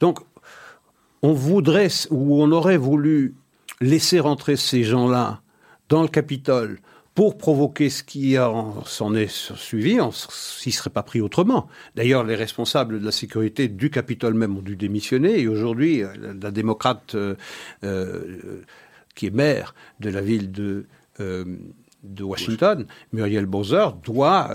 [0.00, 0.20] donc,
[1.22, 3.34] on voudrait, ou on aurait voulu
[3.80, 5.40] laisser rentrer ces gens-là
[5.88, 6.78] dans le Capitole
[7.16, 8.36] pour provoquer ce qui
[8.84, 11.66] s'en est suivi, on s'y serait pas pris autrement.
[11.94, 16.34] D'ailleurs, les responsables de la sécurité du Capitole même ont dû démissionner, et aujourd'hui, euh,
[16.40, 17.34] la, démocrate euh,
[17.84, 18.62] euh,
[19.14, 20.84] qui est maire de la ville de
[22.08, 24.50] de Washington, Muriel Bowser doit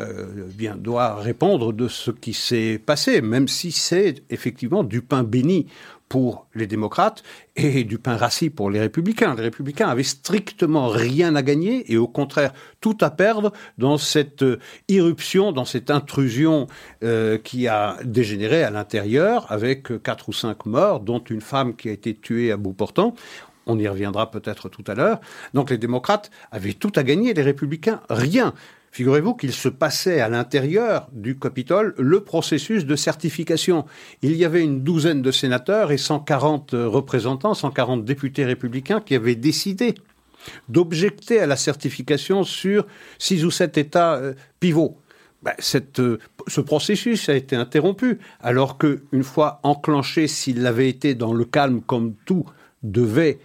[0.56, 5.68] bien doit répondre de ce qui s'est passé, même si c'est effectivement du pain béni
[6.12, 7.24] pour les démocrates
[7.56, 9.34] et du pain rassis pour les républicains.
[9.34, 14.44] Les républicains avaient strictement rien à gagner et au contraire tout à perdre dans cette
[14.44, 14.60] euh,
[14.90, 16.68] irruption, dans cette intrusion
[17.02, 21.88] euh, qui a dégénéré à l'intérieur avec quatre ou cinq morts, dont une femme qui
[21.88, 23.16] a été tuée à bout portant.
[23.68, 25.20] On y reviendra peut-être tout à l'heure.
[25.54, 28.54] Donc les démocrates avaient tout à gagner, les républicains rien.
[28.92, 33.86] Figurez-vous qu'il se passait à l'intérieur du Capitole le processus de certification.
[34.22, 39.36] Il y avait une douzaine de sénateurs et 140 représentants, 140 députés républicains qui avaient
[39.36, 39.96] décidé
[40.68, 42.86] d'objecter à la certification sur
[43.18, 44.98] six ou sept États euh, pivots.
[45.44, 45.54] Ben,
[46.00, 51.46] euh, ce processus a été interrompu, alors qu'une fois enclenché, s'il avait été dans le
[51.46, 52.46] calme comme tout
[52.84, 53.40] devait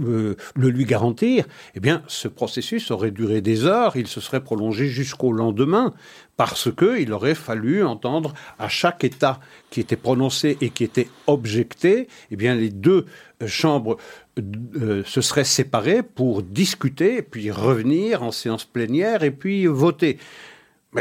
[0.00, 4.42] euh, le lui garantir, eh bien, ce processus aurait duré des heures, il se serait
[4.42, 5.92] prolongé jusqu'au lendemain,
[6.36, 9.38] parce qu'il aurait fallu entendre à chaque État
[9.70, 13.06] qui était prononcé et qui était objecté, eh bien, les deux
[13.46, 13.98] chambres
[14.38, 20.18] euh, se seraient séparées pour discuter, puis revenir en séance plénière et puis voter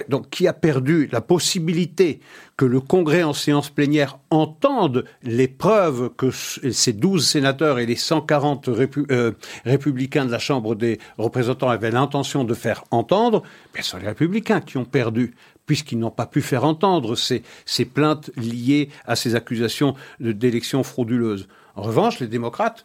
[0.08, 2.22] donc, qui a perdu la possibilité
[2.56, 7.96] que le Congrès en séance plénière entende les preuves que ces 12 sénateurs et les
[7.96, 9.32] 140 euh,
[9.66, 13.44] républicains de la Chambre des représentants avaient l'intention de faire entendre,
[13.76, 15.34] ce sont les républicains qui ont perdu
[15.66, 21.48] puisqu'ils n'ont pas pu faire entendre ces, ces plaintes liées à ces accusations d'élections frauduleuses.
[21.76, 22.84] En revanche, les démocrates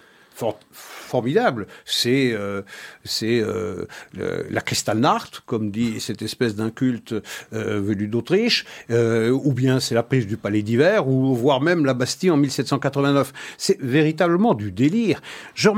[1.06, 1.66] formidable.
[1.84, 2.62] C'est euh,
[3.22, 3.86] euh,
[4.50, 7.14] la Kristallnacht, comme dit cette espèce d'inculte
[7.52, 11.84] euh, venu d'Autriche, euh, ou bien c'est la prise du Palais d'hiver, ou voire même
[11.84, 13.32] la Bastille en 1789.
[13.58, 15.20] C'est véritablement du délire.
[15.54, 15.70] Je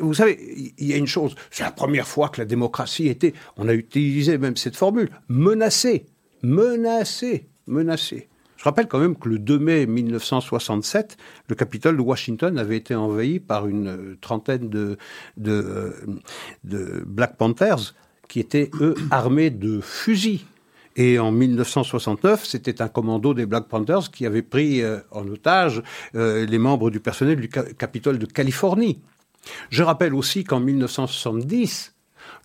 [0.00, 3.34] vous savez, il y a une chose, c'est la première fois que la démocratie était,
[3.56, 6.06] on a utilisé même cette formule, menacée,
[6.42, 8.29] menacée, menacée.
[8.60, 11.16] Je rappelle quand même que le 2 mai 1967,
[11.48, 14.98] le Capitole de Washington avait été envahi par une euh, trentaine de,
[15.38, 15.94] de,
[16.70, 17.94] euh, Black Panthers
[18.28, 20.40] qui étaient, eux, armés de fusils.
[20.96, 25.82] Et en 1969, c'était un commando des Black Panthers qui avait pris euh, en otage
[26.12, 29.00] les membres du personnel du Capitole de Californie.
[29.70, 31.94] Je rappelle aussi qu'en 1970,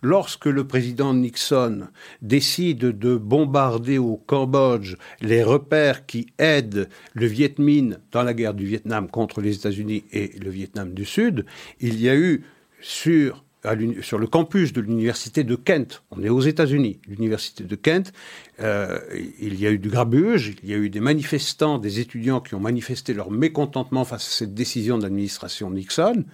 [0.06, 1.88] lorsque le président Nixon
[2.22, 8.54] décide de bombarder au Cambodge les repères qui aident le Viet Minh dans la guerre
[8.54, 11.44] du Vietnam contre les États-Unis et le Vietnam du Sud,
[11.80, 12.44] il y a eu
[12.80, 18.12] sur le campus de l'université de Kent, on est aux États-Unis, l'université de Kent,
[18.60, 19.00] euh,
[19.40, 22.54] il y a eu du grabuge, il y a eu des manifestants, des étudiants qui
[22.54, 26.24] ont manifesté leur mécontentement face à cette décision de l'administration Nixon,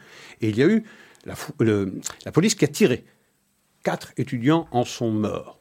[0.43, 0.85] et il y a eu
[1.25, 3.07] la police qui a tiré.
[3.83, 5.59] Quatre étudiants en sont morts.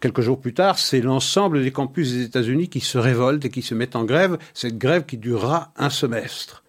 [0.00, 3.62] Quelques jours plus tard, c'est l'ensemble des campus des États-Unis qui se révoltent et qui
[3.62, 6.62] se mettent en grève, cette grève qui durera un semestre.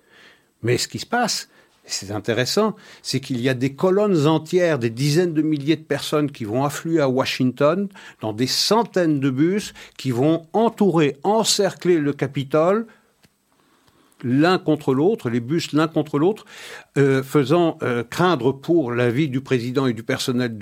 [0.64, 1.48] Mais ce qui se passe,
[1.86, 6.32] c'est intéressant, c'est qu'il y a des colonnes entières, des dizaines de milliers de personnes
[6.32, 7.88] qui vont affluer à Washington
[8.22, 12.88] dans des centaines de bus qui vont entourer, encercler le Capitole
[14.24, 16.46] l'un contre l'autre, les bus l'un contre l'autre,
[16.98, 20.58] euh, faisant euh, craindre pour la vie du président et du personnel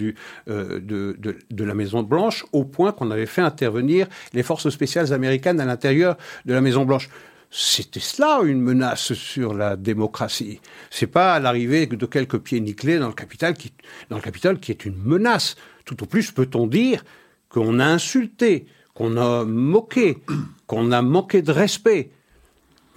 [0.49, 5.59] euh, de, la Maison Blanche, au point qu'on avait fait intervenir les forces spéciales américaines
[5.59, 7.09] à l'intérieur de la Maison Blanche.
[7.49, 10.59] C'était cela une menace sur la démocratie.
[10.89, 13.71] C'est pas l'arrivée de quelques pieds nickelés dans le capital qui,
[14.09, 15.55] dans le capital qui est une menace.
[15.85, 17.05] Tout au plus peut-on dire
[17.47, 20.17] qu'on a insulté, qu'on a moqué,
[20.67, 22.11] qu'on a manqué de respect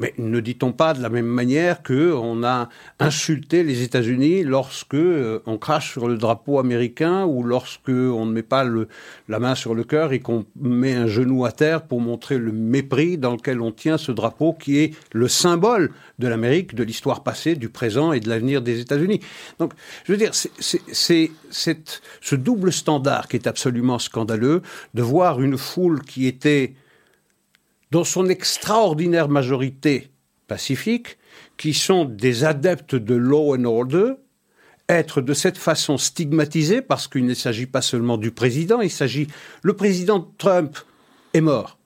[0.01, 4.95] mais ne dit-on pas de la même manière que on a insulté les États-Unis lorsque
[4.95, 8.65] euh, on crache sur le drapeau américain ou lorsque on ne met pas
[9.29, 12.51] la main sur le cœur et qu'on met un genou à terre pour montrer le
[12.51, 17.23] mépris dans lequel on tient ce drapeau qui est le symbole de l'Amérique, de l'histoire
[17.23, 19.21] passée, du présent et de l'avenir des États-Unis.
[19.59, 24.63] Donc, je veux dire, c'est ce double standard qui est absolument scandaleux
[24.95, 26.73] de voir une foule qui était
[27.91, 30.11] dans son extraordinaire majorité
[30.47, 31.19] pacifique,
[31.57, 34.13] qui sont des adeptes de law and order,
[34.89, 39.29] être de cette façon stigmatisés parce qu'il ne s'agit pas seulement du président, il s'agit...
[39.63, 40.77] Le président Trump
[41.35, 41.79] est mort.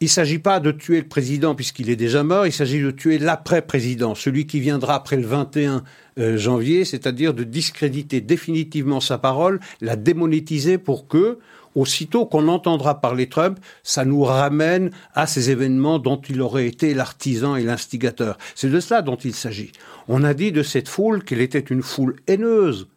[0.00, 2.90] Il ne s'agit pas de tuer le président puisqu'il est déjà mort, il s'agit de
[2.90, 5.84] tuer l'après-président, celui qui viendra après le 21
[6.18, 11.38] euh, janvier, c'est-à-dire de discréditer définitivement sa parole, la démonétiser pour que
[11.76, 16.94] aussitôt qu'on entendra parler Trump, ça nous ramène à ces événements dont il aurait été
[16.94, 18.38] l'artisan et l'instigateur.
[18.56, 19.70] C'est de cela dont il s'agit.
[20.08, 22.88] On a dit de cette foule qu'elle était une foule haineuse.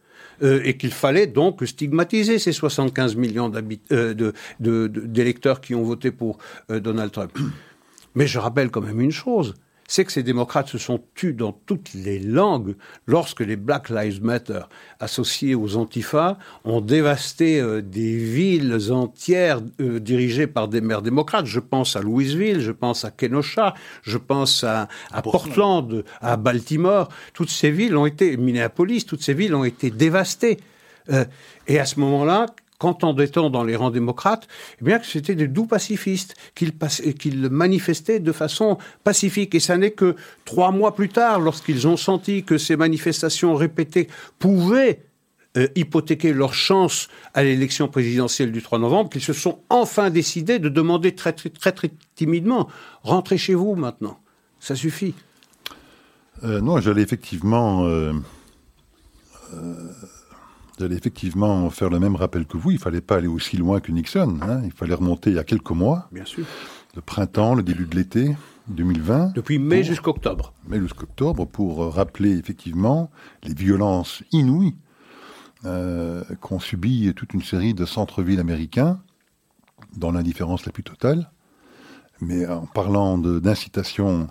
[0.42, 3.52] Euh, et qu'il fallait donc stigmatiser ces 75 millions
[3.92, 6.38] euh, d'électeurs qui ont voté pour
[6.72, 7.38] euh, Donald Trump.
[8.16, 9.56] Mais je rappelle quand même une chose,
[9.90, 12.76] c'est que ces démocrates se sont tus dans toutes les langues
[13.08, 14.62] lorsque les Black Lives Matter,
[15.00, 21.48] associés aux Antifa, ont dévasté euh, des villes entières euh, dirigées par des maires démocrates.
[21.48, 23.74] Je pense à Louisville, je pense à Kenosha,
[24.04, 24.88] je pense à,
[25.24, 27.10] Portland, à Baltimore.
[27.34, 30.60] Toutes ces villes ont été, Minneapolis, toutes ces villes ont été dévastées.
[31.10, 31.26] Euh,
[31.68, 32.46] et à ce moment-là,
[32.80, 34.48] qu'entendait dans les rangs démocrates
[34.82, 39.54] Eh bien, que c'était des doux pacifistes, qu'ils manifestaient de façon pacifique.
[39.54, 40.16] Et ça n'est que
[40.46, 44.08] trois mois plus tard, lorsqu'ils ont senti que ces manifestations répétées
[44.40, 45.04] pouvaient
[45.58, 50.60] euh, hypothéquer leur chance à l'élection présidentielle du 3 novembre, qu'ils se sont enfin décidés
[50.60, 52.70] de demander très, très, très, très timidement
[53.04, 54.20] rentrez chez vous maintenant.
[54.60, 55.16] Ça suffit.
[56.44, 58.14] Euh, non, j'allais effectivement, euh,
[60.80, 62.72] j'allais effectivement faire le même rappel que vous.
[62.72, 64.40] Il fallait pas aller aussi loin que Nixon.
[64.42, 64.62] Hein.
[64.64, 66.08] Il fallait remonter il y a quelques mois.
[66.12, 66.46] Bien sûr.
[66.96, 68.36] Le printemps, le début de l'été
[68.70, 69.34] 2020.
[69.36, 70.54] Depuis mai jusqu'octobre.
[70.68, 73.10] Mai jusqu'octobre, pour rappeler effectivement
[73.44, 74.76] les violences inouïes
[75.66, 79.02] euh, qu'ont subi toute une série de centres-villes américains,
[79.96, 81.32] dans l'indifférence la plus totale.
[82.22, 84.28] Mais en parlant d'incitation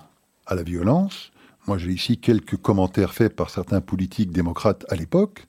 [0.47, 1.31] à la violence,
[1.67, 5.47] moi j'ai ici quelques commentaires faits par certains politiques démocrates à l'époque.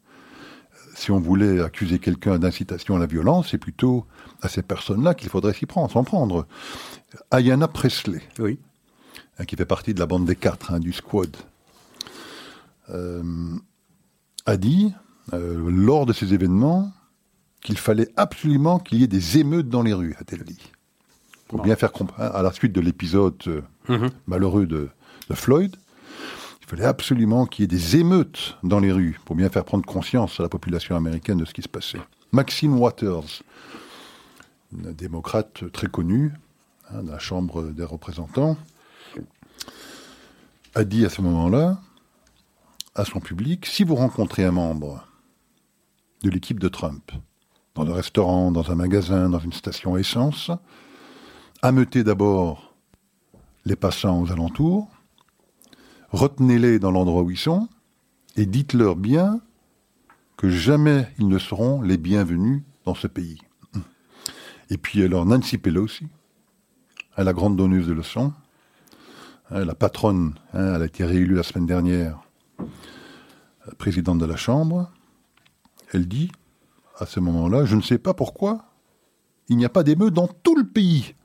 [1.00, 4.06] Si on voulait accuser quelqu'un d'incitation à la violence, c'est plutôt
[4.42, 6.46] à ces personnes-là qu'il faudrait s'y prendre, s'en prendre.
[7.32, 8.60] Ayanna Presley, oui.
[9.38, 11.38] Hein, qui fait partie de la bande des quatre, hein, du squad,
[12.90, 13.24] euh,
[14.46, 14.92] a dit
[15.32, 16.92] euh, lors de ces événements
[17.62, 20.60] qu'il fallait absolument qu'il y ait des émeutes dans les rues, a-t-elle dit.
[21.48, 24.10] Pour bien faire comprendre, à la suite de l'épisode euh, mhm.
[24.28, 24.90] malheureux de,
[25.32, 25.78] Floyd,
[26.70, 30.40] fallait absolument qu'il y ait des émeutes dans les rues pour bien faire prendre conscience
[30.40, 32.00] à la population américaine de ce qui se passait.
[32.32, 33.42] Maxine Waters,
[34.72, 36.32] une démocrate très connue
[36.92, 38.56] hein, de la Chambre des représentants,
[40.76, 41.80] a dit à ce moment-là
[42.94, 45.08] à son public, si vous rencontrez un membre
[46.22, 47.12] de l'équipe de Trump,
[47.74, 50.52] dans un restaurant, dans un magasin, dans une station essence,
[51.64, 52.76] ameutez d'abord
[53.66, 54.88] les passants aux alentours,
[56.12, 57.68] retenez-les dans l'endroit où ils sont,
[58.36, 59.42] et dites-leur bien
[60.38, 63.42] que jamais ils ne seront les bienvenus dans ce pays.
[64.70, 66.08] Et puis alors Nancy Pelosi,
[67.18, 68.34] la grande donneuse de leçons,
[69.52, 72.22] hein, la patronne, hein, elle a été réélue la semaine dernière,
[73.78, 74.92] présidente de la Chambre,
[75.92, 76.32] elle dit,
[76.98, 78.66] à ce moment-là, je ne sais pas pourquoi,
[79.48, 81.16] il n'y a pas d'émeutes dans tout le pays.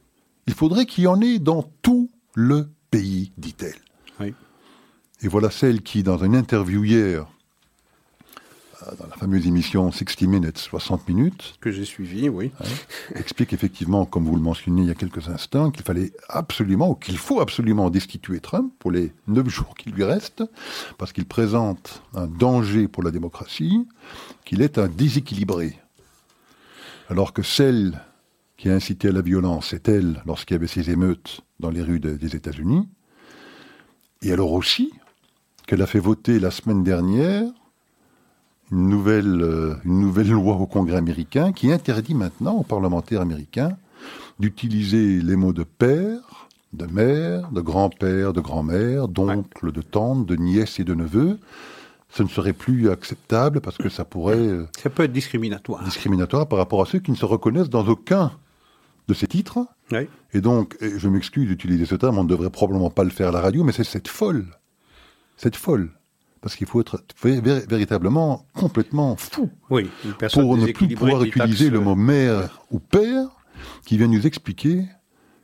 [0.46, 3.78] Il faudrait qu'il y en ait dans tout le pays, dit-elle.
[5.24, 7.26] Et voilà celle qui, dans une interview hier,
[8.98, 11.54] dans la fameuse émission 60 Minutes, 60 minutes.
[11.62, 12.50] Que j'ai suivi, oui.
[13.14, 16.94] explique effectivement, comme vous le mentionnez il y a quelques instants, qu'il fallait absolument, ou
[16.94, 20.44] qu'il faut absolument destituer Trump pour les neuf jours qui lui restent,
[20.98, 23.88] parce qu'il présente un danger pour la démocratie,
[24.44, 25.80] qu'il est un déséquilibré.
[27.08, 27.98] Alors que celle
[28.58, 31.80] qui a incité à la violence, c'est elle lorsqu'il y avait ces émeutes dans les
[31.80, 32.86] rues des États-Unis.
[34.20, 34.92] Et alors aussi
[35.66, 37.44] qu'elle a fait voter la semaine dernière
[38.70, 43.76] une nouvelle, euh, une nouvelle loi au Congrès américain qui interdit maintenant aux parlementaires américains
[44.38, 50.36] d'utiliser les mots de père, de mère, de grand-père, de grand-mère, d'oncle, de tante, de
[50.36, 51.38] nièce et de neveu.
[52.10, 54.36] Ce ne serait plus acceptable parce que ça pourrait...
[54.36, 55.84] Euh, ça peut être discriminatoire.
[55.84, 58.32] Discriminatoire par rapport à ceux qui ne se reconnaissent dans aucun
[59.08, 59.58] de ces titres.
[60.32, 63.32] Et donc, je m'excuse d'utiliser ce terme, on ne devrait probablement pas le faire à
[63.32, 64.46] la radio, mais c'est cette folle,
[65.36, 65.90] cette folle
[66.40, 69.88] parce qu'il faut être véritablement complètement fou oui,
[70.34, 73.28] pour ne plus pouvoir utiliser le mot mère ou père
[73.86, 74.84] qui vient nous expliquer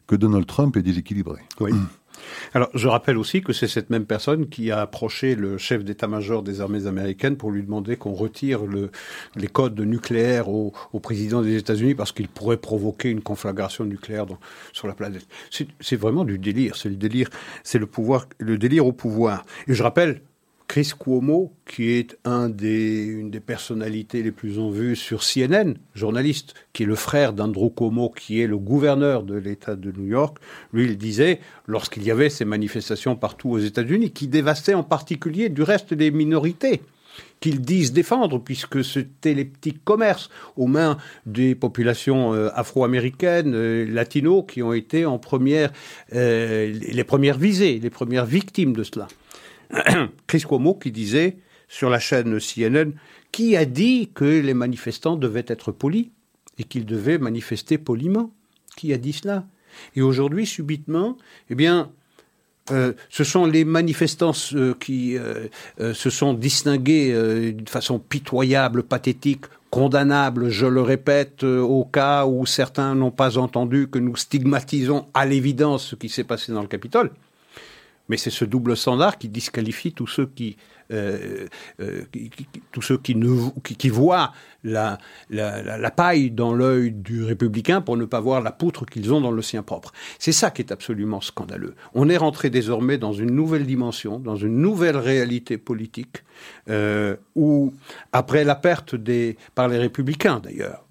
[0.07, 1.41] que Donald Trump est déséquilibré.
[1.61, 1.73] Oui.
[2.55, 6.43] Alors, je rappelle aussi que c'est cette même personne qui a approché le chef d'état-major
[6.43, 8.91] des armées américaines pour lui demander qu'on retire le,
[9.37, 14.27] les codes nucléaires au, président des États-Unis parce qu'il pourrait provoquer une conflagration nucléaire
[14.73, 15.27] sur la planète.
[15.51, 16.77] C'est vraiment du délire.
[16.77, 17.29] C'est le délire.
[17.65, 19.45] C'est le pouvoir, le délire au pouvoir.
[19.67, 20.23] Et je rappelle,
[20.71, 26.85] Chris Cuomo, qui est une des personnalités les plus en vue sur CNN, journaliste, qui
[26.85, 30.39] est le frère d'Andrew Cuomo, qui est le gouverneur de l'État de New York,
[30.73, 35.49] lui, il disait, lorsqu'il y avait ces manifestations partout aux États-Unis, qui dévastaient en particulier
[35.49, 36.83] du reste des minorités,
[37.41, 43.87] qu'ils disent défendre, puisque c'était les petits commerces aux mains des populations euh, afro-américaines, euh,
[43.91, 45.73] latinos, qui ont été en première,
[46.15, 49.09] euh, les premières visées, les premières victimes de cela.
[50.27, 51.37] Chris Cuomo qui disait
[51.69, 52.93] sur la chaîne CNN
[53.33, 56.09] qui a dit que les manifestants devaient être polis
[56.59, 58.33] et qu'ils devaient manifester poliment?
[58.77, 59.47] Qui a dit cela?
[59.95, 61.17] Et aujourd'hui, subitement,
[61.49, 61.91] eh bien,
[62.71, 65.47] euh, ce sont les manifestants euh, qui euh,
[65.95, 67.13] se sont distingués
[67.53, 73.89] d'une façon pitoyable, pathétique, condamnable, je le répète, au cas où certains n'ont pas entendu
[73.89, 77.13] que nous stigmatisons à l'évidence ce qui s'est passé dans le Capitole.
[78.11, 80.57] Mais c'est ce double standard qui disqualifie tous ceux qui,
[80.93, 81.47] euh,
[81.81, 82.03] euh,
[82.73, 84.33] tous ceux qui, ne, qui, voient
[84.65, 84.99] la,
[85.95, 89.43] paille dans l'œil du républicain pour ne pas voir la poutre qu'ils ont dans le
[89.43, 89.93] sien propre.
[90.19, 91.77] C'est ça qui est absolument scandaleux.
[91.95, 96.25] On est rentré désormais dans une nouvelle dimension, dans une nouvelle réalité politique,
[96.69, 97.73] euh, où,
[98.11, 100.85] après la perte des, par les républicains d'ailleurs,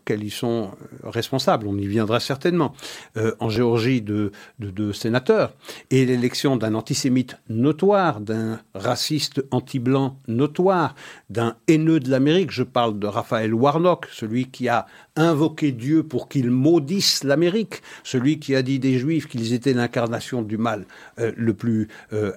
[0.00, 0.70] auxquels ils sont
[1.04, 2.74] euh, responsables, on y viendra certainement,
[3.16, 5.52] euh, en Géorgie de, de, sénateurs,
[5.90, 10.94] et l'élection d'un antisémite notoire, d'un raciste anti-blanc notoire,
[11.28, 14.86] d'un haineux de l'Amérique, je parle de Raphaël Warnock, celui qui a
[15.16, 20.42] invoqué Dieu pour qu'il maudisse l'Amérique, celui qui a dit des Juifs qu'ils étaient l'incarnation
[20.42, 20.86] du mal
[21.18, 21.88] euh, le plus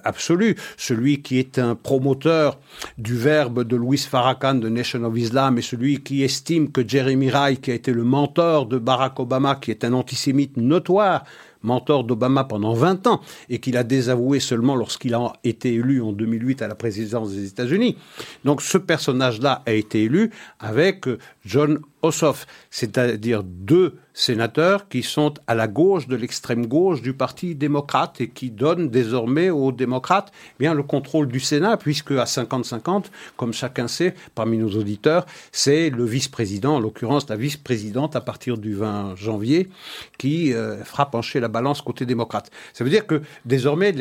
[0.04, 2.58] absolu, celui qui est un promoteur
[2.98, 7.30] du verbe de Louis Farrakhan de Nation of Islam et celui qui estime que Jeremy
[7.56, 11.24] qui a été le mentor de Barack Obama, qui est un antisémite notoire,
[11.64, 16.12] mentor d'Obama pendant 20 ans, et qu'il a désavoué seulement lorsqu'il a été élu en
[16.12, 17.96] 2008 à la présidence des États-Unis.
[18.44, 21.06] Donc ce personnage-là a été élu avec
[21.44, 27.54] John Ossoff, c'est-à-dire deux sénateurs qui sont à la gauche de l'extrême gauche du Parti
[27.54, 32.24] démocrate et qui donnent désormais aux démocrates eh bien le contrôle du Sénat, puisque à
[32.24, 33.06] 50-50,
[33.36, 38.58] comme chacun sait parmi nos auditeurs, c'est le vice-président, en l'occurrence la vice-présidente à partir
[38.58, 39.68] du 20 janvier,
[40.18, 42.50] qui euh, fera pencher la balance côté démocrate.
[42.74, 43.94] Ça veut dire que désormais,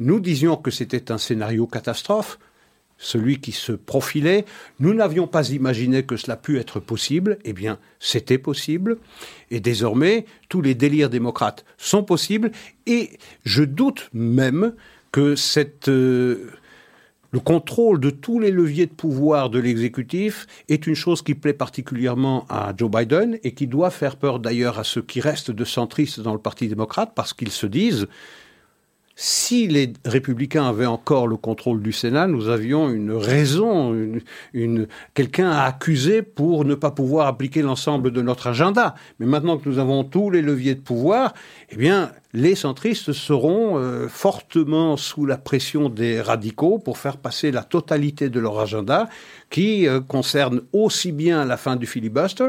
[0.00, 2.38] nous disions que c'était un scénario catastrophe
[2.98, 4.44] celui qui se profilait.
[4.80, 7.38] Nous n'avions pas imaginé que cela pût être possible.
[7.44, 8.98] Eh bien, c'était possible.
[9.50, 12.50] Et désormais, tous les délires démocrates sont possibles.
[12.86, 14.74] Et je doute même
[15.12, 16.50] que cette, euh,
[17.36, 21.52] le contrôle de tous les leviers de pouvoir de l'exécutif est une chose qui plaît
[21.52, 25.64] particulièrement à Joe Biden et qui doit faire peur d'ailleurs à ceux qui restent de
[25.66, 28.08] centristes dans le Parti démocrate parce qu'ils se disent
[29.18, 33.96] si les républicains avaient encore le contrôle du Sénat, nous avions une raison,
[35.14, 38.94] quelqu'un à accuser pour ne pas pouvoir appliquer l'ensemble de notre agenda.
[39.18, 41.32] Mais maintenant que nous avons tous les leviers de pouvoir,
[41.70, 47.50] eh bien, les centristes seront euh, fortement sous la pression des radicaux pour faire passer
[47.50, 49.08] la totalité de leur agenda,
[49.48, 52.48] qui euh, concerne aussi bien la fin du filibuster,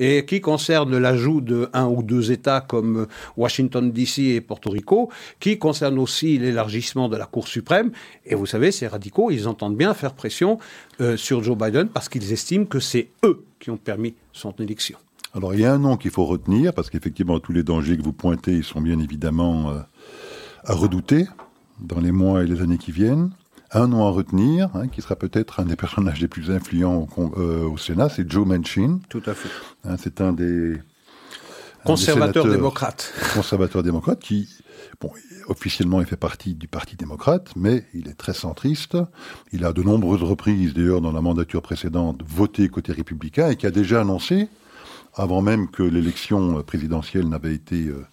[0.00, 5.10] et qui concerne l'ajout de un ou deux États comme Washington DC et Porto Rico,
[5.38, 7.92] qui concerne aussi l'élargissement de la Cour suprême.
[8.26, 10.58] Et vous savez, ces radicaux, ils entendent bien faire pression
[11.00, 14.98] euh, sur Joe Biden parce qu'ils estiment que c'est eux qui ont permis son élection.
[15.34, 18.02] Alors il y a un nom qu'il faut retenir parce qu'effectivement tous les dangers que
[18.02, 19.78] vous pointez, ils sont bien évidemment euh,
[20.64, 21.26] à redouter
[21.78, 23.30] dans les mois et les années qui viennent.
[23.72, 27.40] Un nom à retenir, hein, qui sera peut-être un des personnages les plus influents au,
[27.40, 28.98] euh, Sénat, c'est Joe Manchin.
[29.08, 29.48] Tout à fait.
[29.84, 30.74] Hein, c'est un des
[31.84, 33.12] conservateurs démocrates.
[33.34, 34.48] Conservateur démocrate qui,
[35.00, 35.10] bon,
[35.46, 38.96] officiellement, il fait partie du Parti démocrate, mais il est très centriste.
[39.52, 43.68] Il a de nombreuses reprises, d'ailleurs, dans la mandature précédente, voté côté républicain et qui
[43.68, 44.48] a déjà annoncé,
[45.14, 48.04] avant même que l'élection présidentielle n'avait été euh,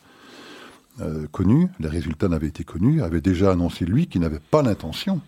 [1.01, 5.19] euh, connue, les résultats n'avaient été connus, avait déjà annoncé lui qu'il n'avait pas l'intention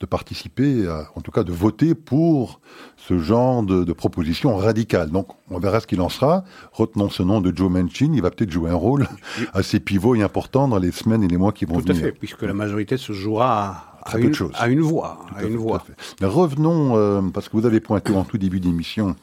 [0.00, 2.60] de participer, en tout cas de voter pour
[2.96, 5.10] ce genre de, de proposition radicale.
[5.10, 6.44] Donc on verra ce qu'il en sera.
[6.72, 9.08] Retenons ce nom de Joe Manchin, il va peut-être jouer un rôle
[9.54, 11.94] assez pivot et important dans les semaines et les mois qui vont venir.
[11.94, 15.18] Tout à fait, puisque la majorité se jouera à, une, à une, voix.
[15.34, 15.84] à une voix.
[16.20, 19.16] Mais revenons, euh, parce que vous avez pointé en tout début d'émission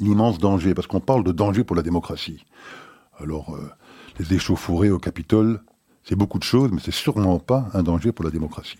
[0.00, 2.44] l'immense danger, parce qu'on parle de danger pour la démocratie.
[3.18, 3.70] Alors, euh,
[4.18, 5.60] les échauffourées au Capitole,
[6.08, 8.78] c'est beaucoup de choses, mais c'est sûrement pas un danger pour la démocratie.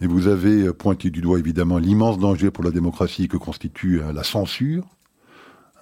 [0.00, 4.12] Mais vous avez pointé du doigt évidemment l'immense danger pour la démocratie que constitue hein,
[4.12, 4.84] la censure,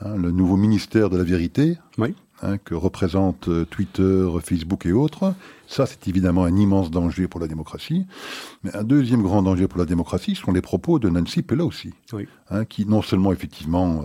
[0.01, 1.79] hein, le nouveau ministère de la vérité,
[2.43, 5.35] hein, que représentent euh, Twitter, Facebook et autres.
[5.67, 8.07] Ça, c'est évidemment un immense danger pour la démocratie.
[8.63, 11.93] Mais un deuxième grand danger pour la démocratie sont les propos de Nancy Pelosi,
[12.69, 14.05] qui non seulement effectivement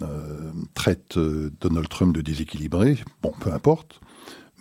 [0.00, 1.18] euh, euh, traite
[1.60, 4.00] Donald Trump de déséquilibré, bon, peu importe,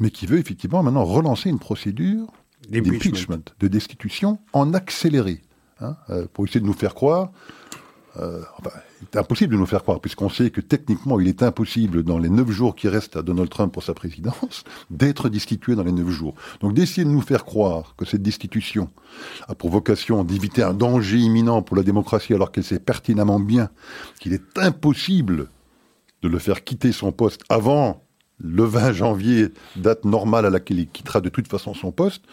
[0.02, 2.28] mais qui veut effectivement maintenant relancer une procédure
[2.70, 5.41] d'impeachment, de destitution en accéléré,
[5.80, 7.32] hein, euh, pour essayer de nous faire croire.
[8.18, 12.04] Euh, enfin, c'est impossible de nous faire croire, puisqu'on sait que techniquement, il est impossible,
[12.04, 15.84] dans les neuf jours qui restent à Donald Trump pour sa présidence, d'être destitué dans
[15.84, 16.34] les neuf jours.
[16.62, 18.89] Donc d'essayer de nous faire croire que cette destitution
[19.47, 23.70] a pour vocation d'éviter un danger imminent pour la démocratie, alors qu'elle sait pertinemment bien
[24.20, 25.47] qu'il est impossible
[26.24, 28.04] de le faire quitter son poste avant
[28.44, 32.24] le 20 janvier, date normale à laquelle il quittera de toute façon son poste,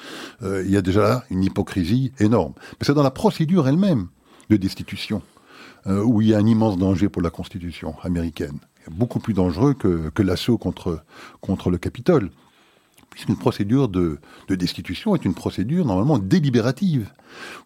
[0.43, 2.55] euh, il y a déjà là une hypocrisie énorme.
[2.73, 4.09] Mais c'est dans la procédure elle-même
[4.51, 5.23] de destitution
[5.87, 8.59] euh, où il y a un immense danger pour la Constitution américaine.
[8.91, 11.03] Beaucoup plus dangereux que, l'assaut contre,
[11.41, 12.31] contre le Capitole.
[13.11, 17.11] Puisqu'une procédure de, de destitution est une procédure normalement délibérative,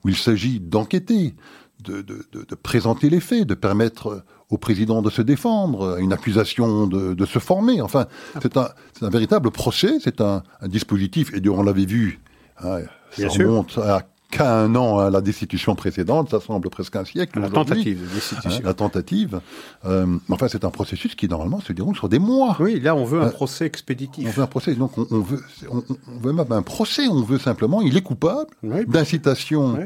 [0.02, 1.34] où il s'agit d'enquêter,
[1.82, 6.12] de, de, de, présenter les faits, de permettre au président de se défendre, à une
[6.12, 7.80] accusation de, de se former.
[7.80, 8.06] Enfin,
[8.40, 8.68] c'est un,
[9.00, 12.20] un, véritable procès, c'est un, un, dispositif, et on l'avait vu,
[12.62, 12.80] hein,
[13.10, 14.02] ça remonte à
[14.32, 17.38] qu'à un an à la destitution précédente, ça semble presque un siècle.
[17.38, 18.50] La tentative de destitution.
[18.50, 19.40] Hein, la tentative.
[19.84, 22.56] Euh, enfin, c'est un processus qui normalement se déroule sur des mois.
[22.58, 24.26] Oui, là, on veut un euh, procès expéditif.
[24.26, 24.74] On veut un procès.
[24.74, 27.06] Donc, on, on veut, on, on, veut même un procès.
[27.08, 28.50] On veut simplement, il est coupable
[28.88, 29.78] d'incitation.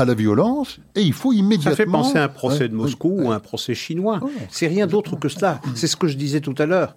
[0.00, 1.70] À la violence et il faut immédiatement.
[1.70, 4.20] Ça fait penser à un procès de Moscou ou un procès chinois.
[4.50, 5.60] c'est rien d'autre que cela.
[5.74, 6.96] C'est ce que je disais tout à l'heure.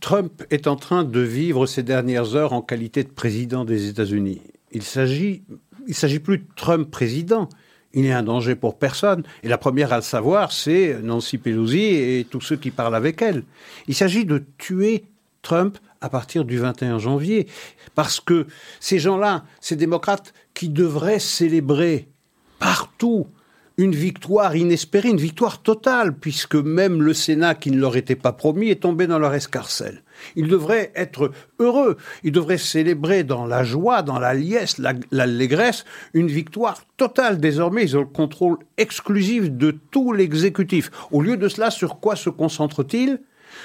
[0.00, 4.40] Trump est en train de vivre ces dernières heures en qualité de président des États-Unis.
[4.72, 5.42] Il s'agit
[5.86, 7.48] il ne s'agit plus de Trump président.
[7.92, 9.24] Il n'est un danger pour personne.
[9.42, 13.20] Et la première à le savoir, c'est Nancy Pelosi et tous ceux qui parlent avec
[13.22, 13.42] elle.
[13.88, 15.04] Il s'agit de tuer
[15.42, 17.46] Trump à partir du 21 janvier.
[17.94, 18.46] Parce que
[18.80, 22.08] ces gens-là, ces démocrates qui devraient célébrer
[22.58, 23.26] partout
[23.80, 28.32] une victoire inespérée, une victoire totale, puisque même le Sénat qui ne leur était pas
[28.32, 30.02] promis est tombé dans leur escarcelle.
[30.36, 34.76] Ils devraient être heureux, ils devraient célébrer dans la joie, dans la liesse,
[35.10, 37.38] l'allégresse, une victoire totale.
[37.38, 40.90] Désormais, ils ont le contrôle exclusif de tout l'exécutif.
[41.10, 43.18] Au lieu de cela, sur quoi se concentrent-ils?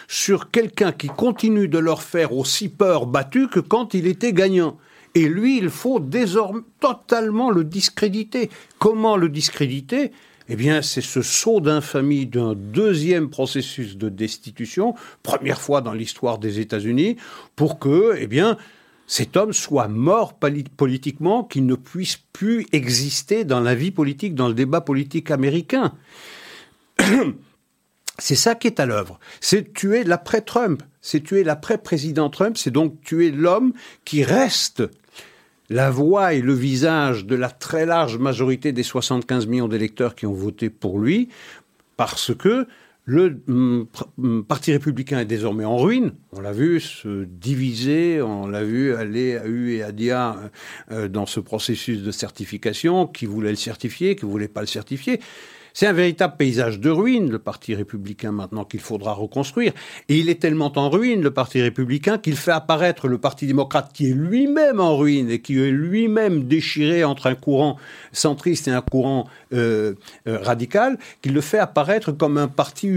[0.07, 4.77] Sur quelqu'un qui continue de leur faire aussi peur battu que quand il était gagnant.
[5.15, 8.49] Et lui, il faut désormais totalement le discréditer.
[8.79, 10.11] Comment le discréditer?
[10.47, 14.93] Eh bien, c'est ce saut d'infamie d'un deuxième processus de destitution,
[15.23, 17.15] première fois dans l'histoire des États-Unis,
[17.55, 18.57] pour que, eh bien,
[19.07, 20.37] cet homme soit mort
[20.77, 25.93] politiquement, qu'il ne puisse plus exister dans la vie politique, dans le débat politique américain.
[28.17, 29.19] C'est ça qui est à l'œuvre.
[29.41, 30.83] C'est tuer l'après-Trump.
[31.01, 32.57] C'est tuer l'après-président Trump.
[32.57, 33.73] C'est donc tuer l'homme
[34.05, 34.83] qui reste
[35.69, 40.25] la voix et le visage de la très large majorité des 75 millions d'électeurs qui
[40.25, 41.29] ont voté pour lui,
[41.97, 42.67] parce que
[43.05, 43.85] le mm,
[44.17, 46.13] mm, Parti républicain est désormais en ruine.
[46.31, 50.35] On l'a vu se diviser, on l'a vu aller à U et à Dia
[50.91, 55.19] euh, dans ce processus de certification, qui voulait le certifier, qui voulait pas le certifier?
[55.75, 59.73] C'est un véritable paysage de ruine, le Parti républicain, maintenant qu'il faudra reconstruire.
[60.07, 63.91] Et il est tellement en ruine, le Parti républicain, qu'il fait apparaître le Parti démocrate,
[63.93, 67.75] qui est lui-même en ruine et qui est lui-même déchiré entre un courant
[68.13, 69.95] centriste et un courant euh,
[70.29, 72.87] euh, radical, qu'il le fait apparaître comme un parti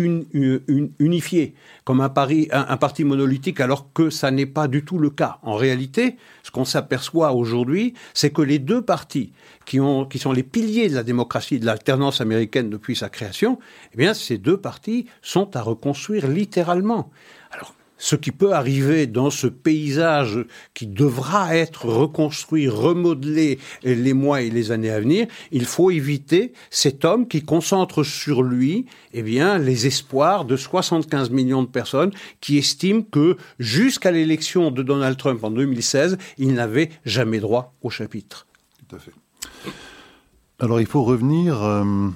[1.01, 2.13] unifié, comme un,
[2.53, 5.39] un parti monolithique, alors que ça n'est pas du tout le cas.
[5.43, 9.33] En réalité, ce qu'on s'aperçoit aujourd'hui, c'est que les deux partis
[9.69, 13.59] qui, ont, qui sont les piliers de la démocratie, de l'alternance américaine depuis sa création,
[13.93, 17.11] eh bien, ces deux partis sont à reconstruire littéralement.
[17.51, 20.39] Alors, ce qui peut arriver dans ce paysage
[20.73, 26.55] qui devra être reconstruit, remodelé les mois et les années à venir, il faut éviter
[26.71, 32.13] cet homme qui concentre sur lui, eh bien, les espoirs de 75 millions de personnes
[32.41, 37.91] qui estiment que jusqu'à l'élection de Donald Trump en 2016, il n'avait jamais droit au
[37.91, 38.47] chapitre.
[38.89, 39.13] Tout à fait.
[40.61, 42.09] Alors il faut revenir euh,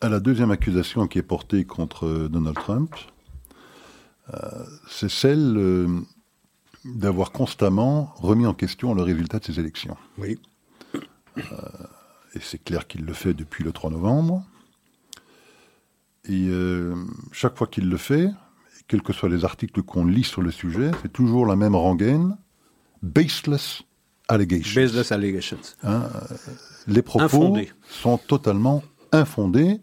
[0.00, 2.94] à la deuxième accusation qui est portée contre euh, Donald Trump.
[4.34, 6.04] Euh, c'est celle
[6.84, 9.96] d'avoir constamment remis en question le résultat de ces élections.
[10.18, 10.38] Oui.
[11.36, 14.44] et c'est clair qu'il le fait depuis le 3 novembre.
[16.24, 16.50] Et
[17.32, 18.28] chaque fois qu'il le fait,
[18.86, 22.36] quels que soient les articles qu'on lit sur le sujet, c'est toujours la même rengaine,
[23.02, 23.82] baseless
[24.28, 24.80] allegations.
[24.80, 25.76] Baseless allegations.
[25.82, 26.08] Hein,
[26.86, 27.56] les propos
[27.88, 29.80] sont totalement infondés.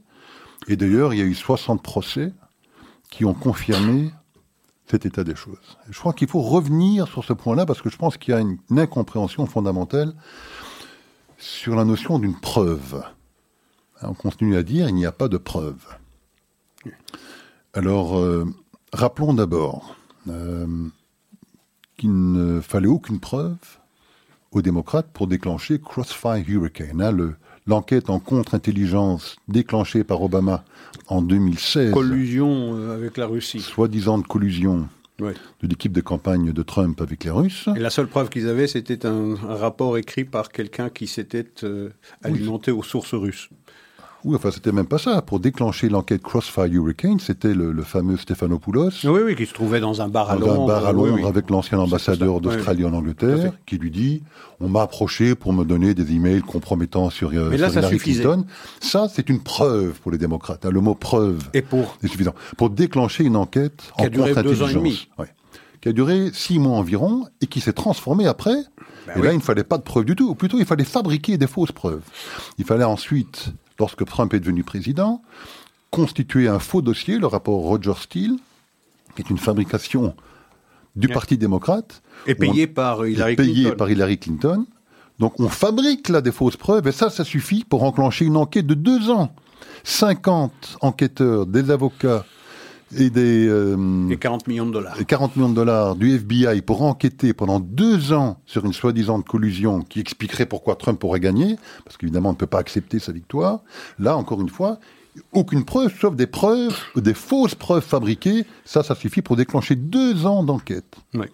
[0.68, 2.34] Et d'ailleurs, il y a eu 60 procès
[3.10, 4.12] qui ont confirmé
[4.88, 5.78] cet état des choses.
[5.90, 8.40] Je crois qu'il faut revenir sur ce point-là parce que je pense qu'il y a
[8.40, 10.14] une, incompréhension fondamentale
[11.38, 13.04] sur la notion d'une preuve.
[14.02, 15.98] On continue à dire il n'y a pas de preuve.
[17.74, 18.46] Alors, euh,
[18.94, 19.96] rappelons d'abord
[20.30, 20.88] euh,
[21.98, 23.58] qu'il ne fallait aucune preuve
[24.56, 27.02] aux démocrates pour déclencher Crossfire Hurricane.
[27.02, 27.34] Hein,
[27.68, 30.64] l'enquête en contre-intelligence déclenchée par Obama
[31.08, 31.92] en 2016.
[31.92, 33.60] Collusion euh, avec la Russie.
[33.60, 34.88] Soi-disant de collusion
[35.20, 35.34] de
[35.64, 37.70] l'équipe de campagne de Trump avec les Russes.
[37.76, 41.90] Et la seule preuve qu'ils avaient, c'était un, rapport écrit par quelqu'un qui s'était euh,
[42.22, 43.50] alimenté aux sources russes.
[44.26, 45.22] Oui, enfin, c'était même pas ça.
[45.22, 48.90] Pour déclencher l'enquête Crossfire Hurricane, c'était le, fameux Stéphanopoulos.
[49.04, 50.64] Oui, oui, qui se trouvait dans un bar à Londres.
[50.64, 54.24] un bar à Londres avec l'ancien ambassadeur d'Australie en Angleterre, qui lui dit
[54.60, 57.98] on m'a approché pour me donner des emails compromettants sur, euh, Mais là, ça Hillary
[57.98, 58.46] Clinton.
[58.80, 60.66] Ça, c'est une preuve pour les démocrates.
[60.66, 60.72] Hein.
[60.72, 62.34] Le mot preuve et pour est suffisant.
[62.58, 65.08] Pour déclencher une enquête qui en contre-intelligence.
[65.20, 65.28] Ouais
[65.86, 68.56] qui a duré six mois environ et qui s'est transformé après.
[69.16, 70.30] et là, il ne fallait pas de preuves du tout.
[70.30, 72.02] Ou plutôt, il fallait fabriquer des fausses preuves.
[72.58, 75.22] Il fallait ensuite, lorsque Trump est devenu président,
[75.92, 78.38] constituer un faux dossier, le rapport Roger Steele,
[79.16, 80.16] qui est une fabrication
[80.96, 82.02] du Parti démocrate.
[82.26, 83.78] Et payé par Hillary payé Clinton.
[83.78, 84.66] par Hillary Clinton.
[85.20, 88.68] Donc on fabrique là des fausses preuves et ça, ça suffit pour enclencher une enquête
[88.68, 89.34] de deux ans.
[89.84, 92.26] 50 enquêteurs, des avocats
[92.98, 93.48] et des...
[93.48, 95.00] euh, Et 40 millions de dollars.
[95.00, 99.22] et 40 millions de dollars du FBI pour enquêter pendant deux ans sur une soi-disant
[99.22, 103.12] collusion qui expliquerait pourquoi Trump aurait gagné, parce qu'évidemment on ne peut pas accepter sa
[103.12, 103.62] victoire.
[104.00, 104.80] Là, encore une fois,
[105.32, 108.46] aucune preuve, sauf des preuves, des fausses preuves fabriquées.
[108.66, 110.96] Ça, ça suffit pour déclencher deux ans d'enquête.
[111.14, 111.28] Oui.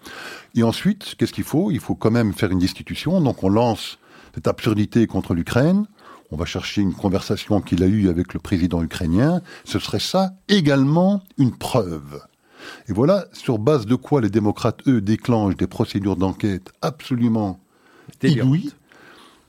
[0.54, 1.70] Et ensuite, qu'est-ce qu'il faut?
[1.70, 3.20] Il faut quand même faire une destitution.
[3.20, 3.98] Donc on lance
[4.34, 5.86] cette absurdité contre l'Ukraine.
[6.32, 9.42] On va chercher une conversation qu'il a eue avec le président ukrainien.
[9.64, 12.22] Ce serait ça également une preuve.
[12.88, 17.60] Et voilà sur base de quoi les démocrates, eux, déclenchent des procédures d'enquête absolument
[18.22, 18.72] inouïes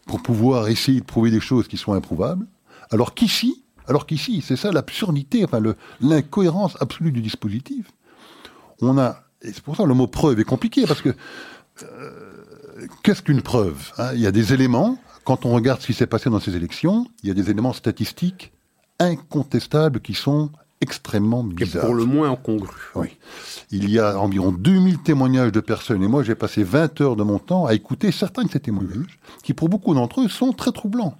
[0.05, 2.45] pour pouvoir essayer de prouver des choses qui sont improuvables.
[2.91, 5.61] Alors qu'ici, alors qu'ici, c'est ça l'absurdité, enfin
[6.01, 7.91] l'incohérence absolue du dispositif.
[8.81, 11.15] On a, et c'est pour ça que le mot preuve est compliqué parce que
[11.83, 14.11] euh, qu'est-ce qu'une preuve hein?
[14.15, 14.97] Il y a des éléments.
[15.25, 17.73] Quand on regarde ce qui s'est passé dans ces élections, il y a des éléments
[17.73, 18.51] statistiques
[18.99, 20.49] incontestables qui sont
[20.81, 21.85] extrêmement bizarres.
[21.85, 22.75] pour le moins incongru.
[22.95, 23.07] Oui.
[23.71, 27.23] Il y a environ 2000 témoignages de personnes, et moi j'ai passé 20 heures de
[27.23, 30.71] mon temps à écouter certains de ces témoignages, qui pour beaucoup d'entre eux sont très
[30.73, 31.15] troublants.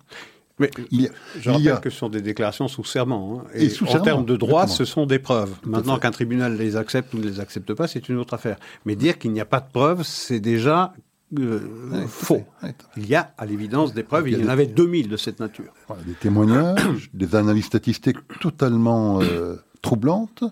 [0.60, 3.40] Mais Il a, je rappelle a- que ce sont des déclarations sous serment.
[3.46, 3.48] hein.
[3.56, 4.86] Et Et, sous en termes de droit, exactement.
[4.86, 5.56] ce sont des preuves.
[5.66, 8.58] Maintenant qu'un tribunal les accepte ou ne les accepte pas, c'est une autre affaire.
[8.86, 10.94] Mais dire qu'il n'y a pas de preuves, c'est déjà
[11.40, 11.60] euh,
[11.92, 12.42] Ouais, faux.
[12.64, 12.74] ouais.
[12.98, 14.28] Il y a à l'évidence des preuves.
[14.30, 15.74] Il y Il a y en des- avait 2000 de cette nature.
[15.88, 20.44] Voilà, des témoignages, des analyses statistiques totalement euh, troublantes.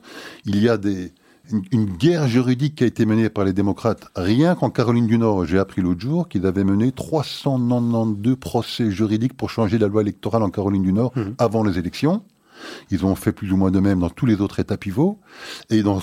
[0.45, 1.11] Il y a des,
[1.51, 4.07] une, une guerre juridique qui a été menée par les démocrates.
[4.15, 9.35] Rien qu'en Caroline du Nord, j'ai appris l'autre jour qu'ils avaient mené 392 procès juridiques
[9.35, 12.23] pour changer la loi électorale en Caroline du Nord avant les élections.
[12.91, 15.17] Ils ont fait plus ou moins de même dans tous les autres États pivots.
[15.71, 15.99] Et dans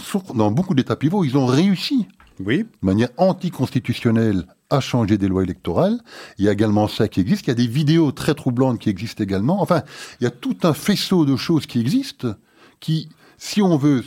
[0.51, 2.09] beaucoup d'États pivots, ils ont réussi
[2.41, 2.59] Oui.
[2.59, 5.99] de manière anticonstitutionnelle à changer des lois électorales.
[6.39, 7.47] Il y a également ça qui existe.
[7.47, 9.63] Il y a des vidéos très troublantes qui existent également.
[9.63, 9.83] Enfin,
[10.21, 12.35] il y a tout un faisceau de choses qui existent
[12.81, 13.09] qui,
[13.39, 14.05] si on veut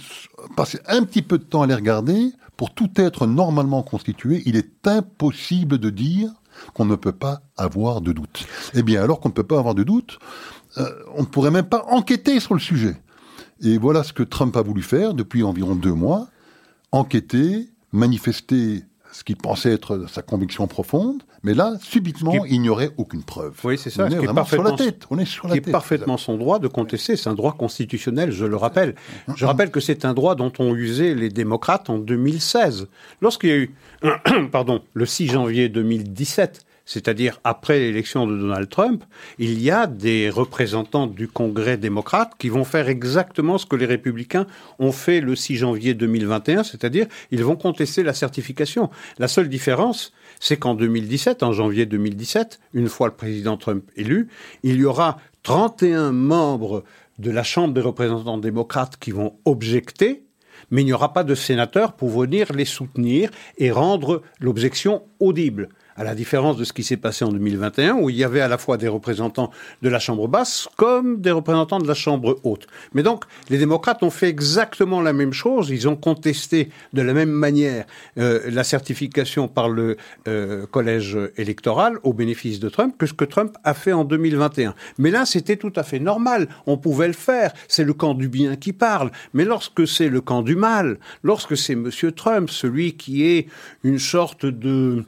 [0.56, 4.56] passer un petit peu de temps à les regarder, pour tout être normalement constitué, il
[4.56, 6.32] est impossible de dire
[6.74, 8.46] qu'on ne peut pas avoir de doute.
[8.74, 10.20] Eh bien, alors qu'on ne peut pas avoir de doute,
[10.78, 13.02] euh, on ne pourrait même pas enquêter sur le sujet.
[13.62, 16.28] Et voilà ce que Trump a voulu faire depuis environ deux mois
[16.92, 22.92] enquêter, manifester ce qu'il pensait être sa conviction profonde, mais là, subitement, il n'y aurait
[22.98, 23.54] aucune preuve.
[23.64, 24.06] Oui, c'est ça.
[24.06, 25.04] On est est vraiment sur la tête.
[25.10, 25.72] On est sur qui la est tête.
[25.72, 27.16] parfaitement son droit de contester.
[27.16, 28.96] C'est un droit constitutionnel, je le rappelle.
[29.36, 32.88] Je rappelle que c'est un droit dont ont usé les démocrates en 2016.
[33.22, 33.76] Lorsqu'il y a eu,
[34.52, 39.06] pardon, le 6 janvier 2017, c'est-à-dire après l'élection de Donald Trump,
[39.40, 43.86] il y a des représentants du Congrès démocrate qui vont faire exactement ce que les
[43.86, 44.46] républicains
[44.78, 48.90] ont fait le 6 janvier 2021, c'est-à-dire ils vont contester la certification.
[49.20, 50.12] La seule différence,
[50.42, 54.28] c'est qu'en 2017, en janvier 2017, une fois le président Trump élu,
[54.64, 56.84] il y aura 31 membres
[57.20, 60.24] de la Chambre des représentants démocrates qui vont objecter,
[60.72, 65.70] mais il n'y aura pas de sénateurs pour venir les soutenir et rendre l'objection audible.
[65.98, 68.48] À la différence de ce qui s'est passé en 2021, où il y avait à
[68.48, 72.68] la fois des représentants de la Chambre basse comme des représentants de la Chambre haute.
[72.94, 75.70] Mais donc, les démocrates ont fait exactement la même chose.
[75.70, 77.86] Ils ont contesté de la même manière
[78.18, 83.26] euh, la certification par le euh, collège électoral au bénéfice de Trump que ce que
[83.26, 84.76] Trump a fait en 2021.
[84.98, 86.48] Mais là, c'était tout à fait normal.
[86.68, 87.54] On pouvait le faire.
[87.68, 89.12] C'est le camp du bien qui parle.
[89.34, 93.48] Mais lorsque c'est le camp du mal, lorsque c'est Monsieur Trump, celui qui est
[93.84, 95.04] une sorte de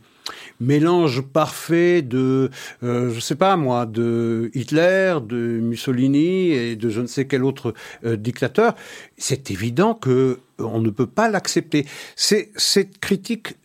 [0.60, 2.50] mélange parfait de,
[2.84, 7.44] euh, je sais pas moi, de Hitler, de Mussolini et de je ne sais quel
[7.44, 7.74] autre
[8.06, 8.76] euh, dictateur,
[9.18, 11.86] c'est évident que on ne peut pas l'accepter.
[12.16, 13.56] C'est cette critique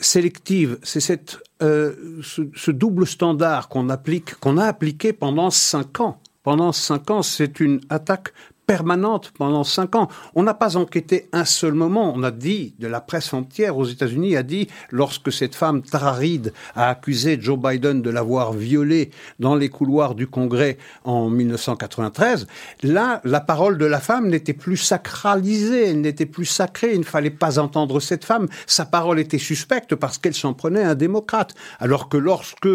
[0.00, 6.00] sélective, c'est cette euh, ce, ce double standard qu'on applique, qu'on a appliqué pendant cinq
[6.00, 6.20] ans.
[6.42, 8.32] Pendant cinq ans, c'est une attaque
[8.66, 10.08] permanente pendant cinq ans.
[10.34, 12.12] On n'a pas enquêté un seul moment.
[12.14, 16.12] On a dit, de la presse entière aux États-Unis a dit, lorsque cette femme Tara
[16.12, 22.46] Reid a accusé Joe Biden de l'avoir violée dans les couloirs du Congrès en 1993,
[22.82, 26.92] là, la parole de la femme n'était plus sacralisée, elle n'était plus sacrée.
[26.92, 28.48] Il ne fallait pas entendre cette femme.
[28.66, 31.54] Sa parole était suspecte parce qu'elle s'en prenait à un démocrate.
[31.78, 32.68] Alors que lorsque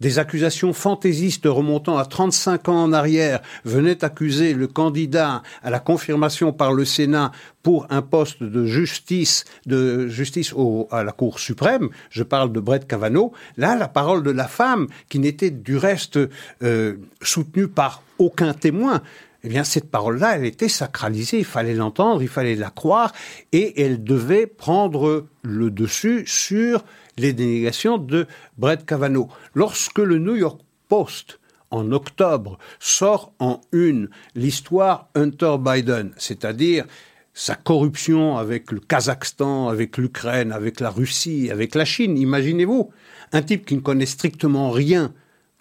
[0.00, 5.78] des accusations fantaisistes remontant à 35 ans en arrière venaient accuser le candidat à la
[5.78, 7.32] confirmation par le Sénat
[7.62, 10.54] pour un poste de justice, de justice
[10.90, 14.86] à la Cour suprême, je parle de Brett Kavanaugh, là, la parole de la femme,
[15.08, 16.18] qui n'était du reste
[16.62, 19.02] euh, soutenue par aucun témoin,
[19.42, 21.38] eh bien, cette parole-là, elle était sacralisée.
[21.38, 23.12] Il fallait l'entendre, il fallait la croire,
[23.52, 26.84] et elle devait prendre le dessus sur
[27.18, 28.26] les dénégations de
[28.58, 29.28] Brett Kavanaugh.
[29.54, 31.38] Lorsque le New York Post
[31.70, 36.84] en octobre sort en une l'histoire Hunter Biden, c'est-à-dire
[37.32, 42.90] sa corruption avec le Kazakhstan, avec l'Ukraine, avec la Russie, avec la Chine, imaginez-vous,
[43.32, 45.14] un type qui ne connaît strictement rien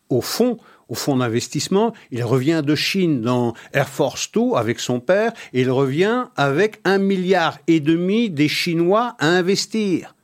[0.09, 4.99] au fond, au fonds d'investissement, il revient de Chine dans Air Force 2 avec son
[4.99, 10.15] père, et il revient avec un milliard et demi des Chinois à investir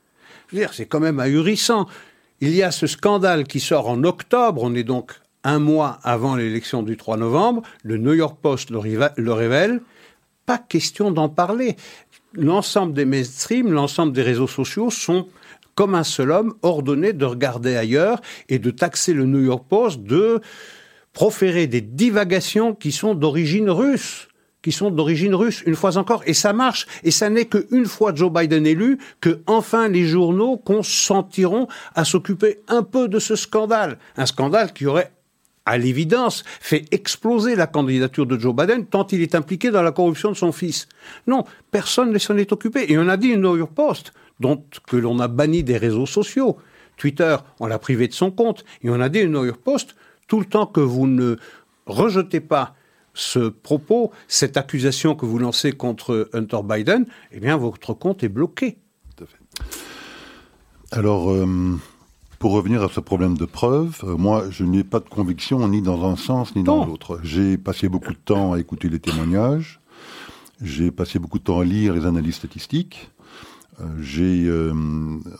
[0.74, 1.88] c'est quand même ahurissant.
[2.41, 6.36] Il y a ce scandale qui sort en octobre, on est donc un mois avant
[6.36, 8.80] l'élection du 3 novembre, le New York Post le,
[9.16, 9.82] le révèle,
[10.45, 11.76] pas question d'en parler.
[12.34, 15.28] L'ensemble des mainstreams, l'ensemble des réseaux sociaux sont
[15.76, 20.01] comme un seul homme ordonnés de regarder ailleurs et de taxer le New York Post
[20.01, 20.41] de
[21.14, 24.28] proférer des divagations qui sont d'origine russe
[24.66, 26.88] qui sont d'origine russe, une fois encore, et ça marche.
[27.03, 32.61] Et ça n'est qu'une fois Joe Biden élu que enfin les journaux consentiront à s'occuper
[32.68, 33.99] un peu de ce scandale.
[34.18, 35.11] Un scandale qui aurait
[35.68, 39.91] à l'évidence, fait exploser la candidature de Joe Biden tant il est impliqué dans la
[39.91, 40.88] corruption de son fils.
[41.28, 42.91] Non, personne ne s'en est occupé.
[42.91, 46.07] Et on a dit une New York Post, dont que l'on a banni des réseaux
[46.07, 46.57] sociaux.
[46.97, 48.66] Twitter, on l'a privé de son compte.
[48.84, 49.95] Et on a dit une New York Post,
[50.28, 51.36] tout le temps que vous ne
[51.86, 52.76] rejetez pas
[53.16, 58.30] ce propos, cette accusation que vous lancez contre Hunter Biden, eh bien, votre compte est
[58.30, 58.78] bloqué.
[59.16, 59.38] Tout à fait.
[60.91, 61.78] Alors, euh,
[62.39, 65.82] pour revenir à ce problème de preuve, euh, moi, je n'ai pas de conviction ni
[65.82, 67.20] dans un sens ni dans l'autre.
[67.24, 69.80] J'ai passé beaucoup de temps à écouter les témoignages.
[70.61, 73.11] J'ai passé beaucoup de temps à lire les analyses statistiques.
[73.82, 74.49] Euh, j'ai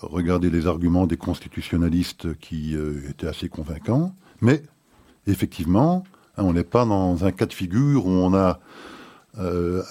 [0.02, 2.76] regardé les arguments des constitutionnalistes qui
[3.10, 4.16] étaient assez convaincants.
[4.42, 4.64] Mais,
[5.28, 6.06] effectivement,
[6.38, 8.60] on n'est pas dans un cas de figure où on a
[9.38, 9.84] euh,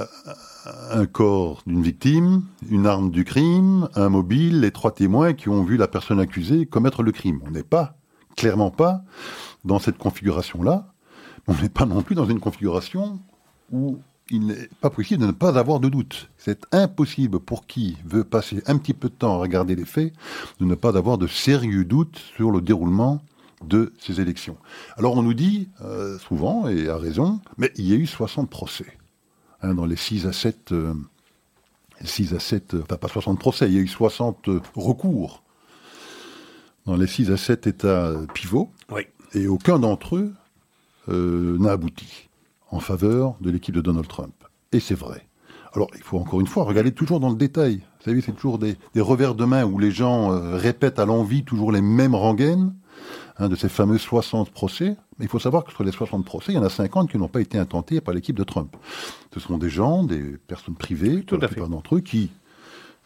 [0.90, 5.62] un corps d'une victime, une arme du crime, un mobile, les trois témoins qui ont
[5.62, 7.40] vu la personne accusée commettre le crime.
[7.46, 7.96] On n'est pas,
[8.36, 9.02] clairement pas,
[9.64, 10.86] dans cette configuration-là.
[11.46, 13.20] On n'est pas non plus dans une configuration
[13.70, 13.98] où
[14.30, 16.30] il n'est pas possible de ne pas avoir de doute.
[16.38, 20.14] C'est impossible pour qui veut passer un petit peu de temps à regarder les faits
[20.60, 23.20] de ne pas avoir de sérieux doutes sur le déroulement
[23.62, 24.56] de ces élections.
[24.96, 28.50] Alors on nous dit euh, souvent, et à raison, mais il y a eu 60
[28.50, 28.98] procès.
[29.62, 30.74] Hein, dans les 6 à 7,
[32.02, 35.42] 6 euh, à 7, enfin pas 60 procès, il y a eu 60 euh, recours
[36.86, 38.70] dans les 6 à 7 États pivots,
[39.32, 40.34] et aucun d'entre eux
[41.08, 42.28] n'a abouti
[42.70, 44.34] en faveur de l'équipe de Donald Trump.
[44.72, 45.26] Et c'est vrai.
[45.72, 47.76] Alors, il faut encore une fois regarder toujours dans le détail.
[47.76, 51.72] Vous savez, c'est toujours des, revers de main où les gens répètent à l'envie toujours
[51.72, 52.74] les mêmes rengaines
[53.40, 54.96] de ces fameux 60 procès.
[55.18, 57.18] Mais il faut savoir que sur les 60 procès, il y en a 50 qui
[57.18, 58.76] n'ont pas été intentés par l'équipe de Trump.
[59.32, 62.30] Ce sont des gens, des personnes privées, Tout la plupart d'entre eux, qui,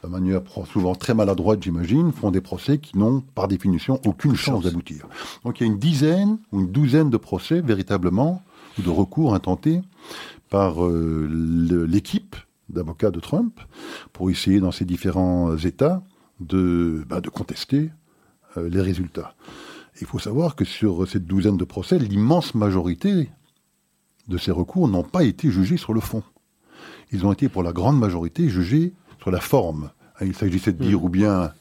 [0.03, 4.64] de manière souvent très maladroite, j'imagine, font des procès qui n'ont, par définition, aucune chance
[4.64, 5.07] d'aboutir.
[5.45, 8.43] Donc il y a une dizaine ou une douzaine de procès, véritablement,
[8.79, 9.81] ou de recours intentés
[10.51, 11.29] par euh,
[11.89, 12.37] l'équipe
[12.68, 13.61] d'avocats de Trump
[14.12, 16.03] pour essayer, dans ces différents États,
[16.41, 17.91] de, bah, de contester
[18.57, 19.35] euh, les résultats.
[20.01, 23.31] Il faut savoir que sur cette douzaine de procès, l'immense majorité
[24.29, 26.23] de ces recours n'ont pas été jugés sur le fond.
[27.11, 29.91] Ils ont été pour la grande majorité jugés sur la forme.
[30.21, 31.05] Il s'agissait de dire hmm.
[31.05, 31.53] ou bien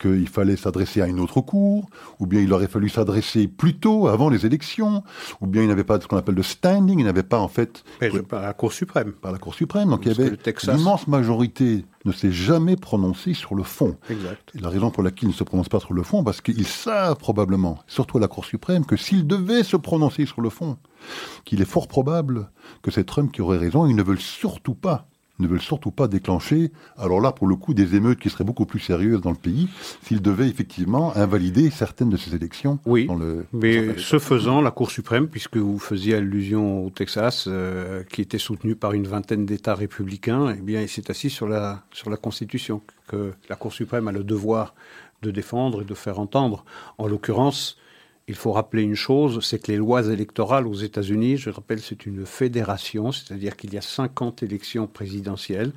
[0.00, 1.88] qu'il fallait s'adresser à une autre cour,
[2.18, 5.04] ou bien il aurait fallu s'adresser plus tôt, avant les élections,
[5.40, 7.84] ou bien il n'avait pas ce qu'on appelle le standing, il n'avait pas en fait...
[8.28, 9.12] par la Cour suprême.
[9.12, 10.36] Par la Cour suprême, donc il y avait
[10.66, 13.98] l'immense majorité ne s'est jamais prononcée sur le fond.
[14.08, 14.50] Exact.
[14.54, 16.66] Et la raison pour laquelle ils ne se prononcent pas sur le fond, parce qu'ils
[16.66, 20.78] savent probablement, surtout à la Cour suprême, que s'ils devaient se prononcer sur le fond,
[21.44, 22.50] qu'il est fort probable
[22.82, 25.06] que c'est Trump qui aurait raison, ils ne veulent surtout pas
[25.40, 28.66] ne veulent surtout pas déclencher, alors là, pour le coup, des émeutes qui seraient beaucoup
[28.66, 29.68] plus sérieuses dans le pays,
[30.02, 32.78] s'ils devaient effectivement invalider certaines de ces élections.
[32.86, 33.08] Oui,
[33.52, 38.38] mais ce faisant, la Cour suprême, puisque vous faisiez allusion au Texas, euh, qui était
[38.38, 42.16] soutenu par une vingtaine d'États républicains, eh bien, il s'est assis sur la, sur la
[42.16, 44.74] Constitution, que la Cour suprême a le devoir
[45.22, 46.64] de défendre et de faire entendre.
[46.98, 47.76] En l'occurrence,
[48.30, 52.06] il faut rappeler une chose, c'est que les lois électorales aux États-Unis, je rappelle, c'est
[52.06, 55.72] une fédération, c'est-à-dire qu'il y a 50 élections présidentielles.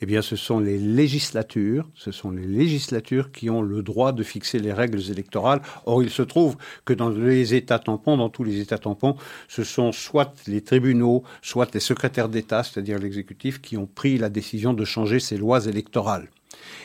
[0.00, 4.24] Eh bien, ce sont les législatures, ce sont les législatures qui ont le droit de
[4.24, 5.62] fixer les règles électorales.
[5.86, 9.14] Or, il se trouve que dans les États tampons, dans tous les États tampons,
[9.46, 14.28] ce sont soit les tribunaux, soit les secrétaires d'État, c'est-à-dire l'exécutif, qui ont pris la
[14.28, 16.28] décision de changer ces lois électorales.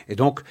[0.09, 0.41] Et donc,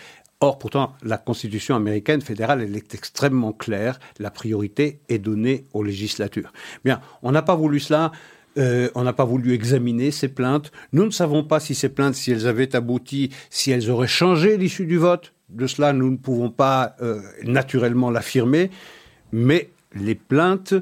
[0.40, 3.98] Or, pourtant, la Constitution américaine fédérale, elle est extrêmement claire.
[4.18, 6.52] La priorité est donnée aux législatures.
[6.84, 8.12] Bien, on n'a pas voulu cela.
[8.58, 10.72] Euh, on n'a pas voulu examiner ces plaintes.
[10.92, 14.56] Nous ne savons pas si ces plaintes, si elles avaient abouti, si elles auraient changé
[14.56, 15.32] l'issue du vote.
[15.48, 18.70] De cela, nous ne pouvons pas euh, naturellement l'affirmer.
[19.32, 20.74] Mais les plaintes,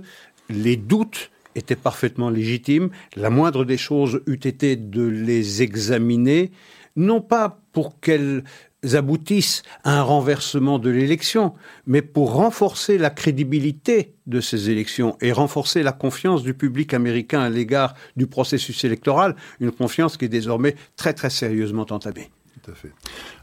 [0.49, 2.91] les doutes étaient parfaitement légitimes.
[3.17, 6.51] La moindre des choses eût été de les examiner,
[6.97, 8.45] non pas pour qu'elles
[8.93, 11.55] aboutissent à un renversement de l'élection,
[11.87, 17.41] mais pour renforcer la crédibilité de ces élections et renforcer la confiance du public américain
[17.41, 22.31] à l'égard du processus électoral, une confiance qui est désormais très très sérieusement entamée.
[22.63, 22.93] Tout à fait.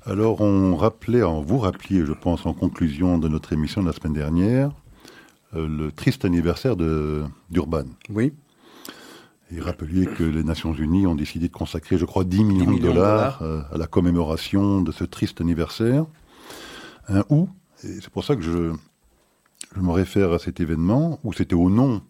[0.06, 4.14] Alors on rappelait, vous rappeliez, je pense, en conclusion de notre émission de la semaine
[4.14, 4.72] dernière,
[5.56, 7.86] euh, le triste anniversaire d'Urban.
[8.10, 8.34] Oui.
[9.54, 12.80] Et rappeliez que les Nations Unies ont décidé de consacrer, je crois, 10 millions, de
[12.80, 16.06] dollars, euh, à la commémoration de ce triste anniversaire.
[17.10, 17.50] Un où,
[17.84, 18.72] et c'est pour ça que je,
[19.76, 22.02] je me réfère à cet événement, où c'était au nom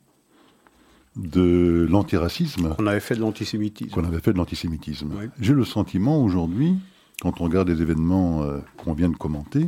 [1.15, 2.75] de l'antiracisme.
[2.75, 3.91] Qu'on avait fait de l'antisémitisme.
[3.91, 5.11] Qu'on avait fait de l'antisémitisme.
[5.39, 6.75] J'ai le sentiment aujourd'hui,
[7.21, 9.67] quand on regarde les événements euh, qu'on vient de commenter,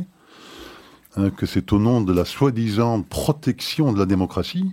[1.16, 4.72] hein, que c'est au nom de la soi-disant protection de la démocratie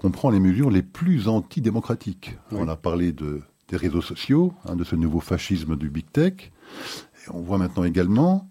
[0.00, 2.38] qu'on prend les mesures les plus antidémocratiques.
[2.52, 6.32] On a parlé de, des réseaux sociaux, hein, de ce nouveau fascisme du big tech.
[6.32, 8.48] Et on voit maintenant également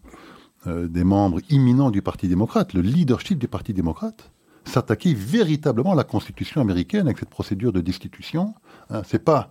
[0.68, 4.32] euh, des membres imminents du Parti démocrate, le leadership du Parti démocrate,
[4.64, 8.54] s'attaquer véritablement à la Constitution américaine avec cette procédure de destitution.
[8.92, 9.50] Hein, c'est pas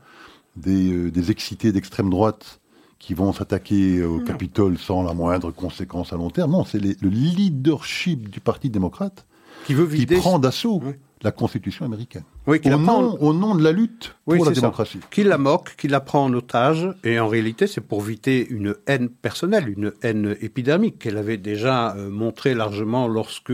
[0.54, 2.60] des, euh, des excités d'extrême droite
[3.00, 6.52] qui vont s'attaquer au Capitole sans la moindre conséquence à long terme.
[6.52, 9.24] Non, c'est le leadership du Parti démocrate
[9.66, 10.82] qui, veut qui prend d'assaut
[11.22, 12.24] la Constitution américaine.
[12.46, 15.00] Oui, au, nom, au, nom, de la lutte pour la démocratie.
[15.10, 18.76] Qui la moque, qui la prend en otage, et en réalité, c'est pour éviter une
[18.86, 23.52] haine personnelle, une haine épidermique qu'elle avait déjà euh, montré largement lorsque,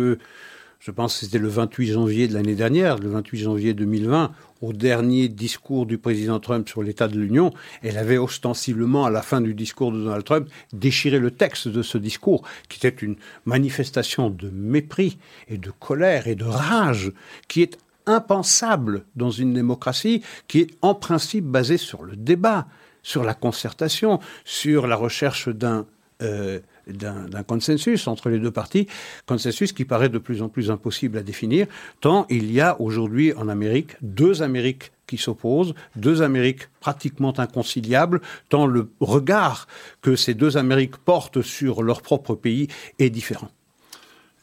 [0.85, 4.75] je pense que c'était le 28 janvier de l'année dernière, le 28 janvier 2020, au
[4.75, 9.41] dernier discours du président Trump sur l'état de l'Union, elle avait ostensiblement, à la fin
[9.41, 13.17] du discours de Donald Trump, déchiré le texte de ce discours, qui était une
[13.47, 15.17] manifestation de mépris
[15.49, 17.13] et de colère et de rage,
[17.49, 22.67] qui est impensable dans une démocratie qui est en principe basée sur le débat,
[23.03, 25.87] sur la concertation, sur la recherche d'un
[26.21, 28.87] euh, d'un consensus entre les deux parties,
[29.27, 31.67] consensus qui paraît de plus en plus impossible à définir,
[32.01, 38.21] tant il y a aujourd'hui en Amérique deux Amériques qui s'opposent, deux Amériques pratiquement inconciliables,
[38.49, 39.67] tant le regard
[40.03, 42.69] que ces deux Amériques portent sur leur propre pays
[42.99, 43.51] est différent.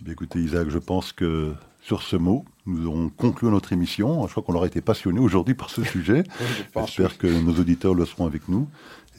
[0.06, 4.26] Eh écoutez Isaac, je pense que sur ce mot, nous aurons conclu notre émission.
[4.28, 6.24] Je crois qu'on aura été passionnés aujourd'hui par ce sujet.
[6.76, 8.68] J'espère que nos auditeurs le seront avec nous.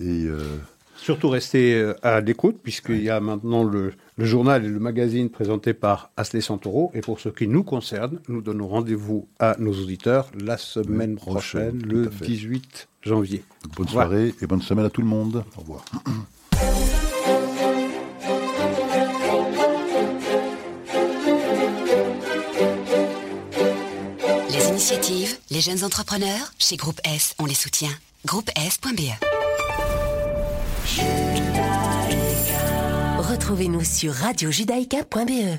[0.00, 0.58] Et euh,
[1.02, 5.74] Surtout rester euh, à l'écoute, puisqu'il y a maintenant le, journal et le magazine présenté
[5.74, 6.92] par Asley Santoro.
[6.94, 11.82] Et pour ce qui nous concerne, nous donnons rendez-vous à nos auditeurs la semaine prochaine,
[11.82, 13.42] le 18 janvier.
[13.76, 15.44] Bonne soirée et bonne semaine à tout le monde.
[15.56, 15.84] Au revoir.
[24.50, 27.90] Les initiatives, les jeunes entrepreneurs, chez Groupe S, on les soutient.
[28.24, 29.41] Groupe S.be
[33.18, 35.58] Retrouvez-nous sur radiojudaïka.be.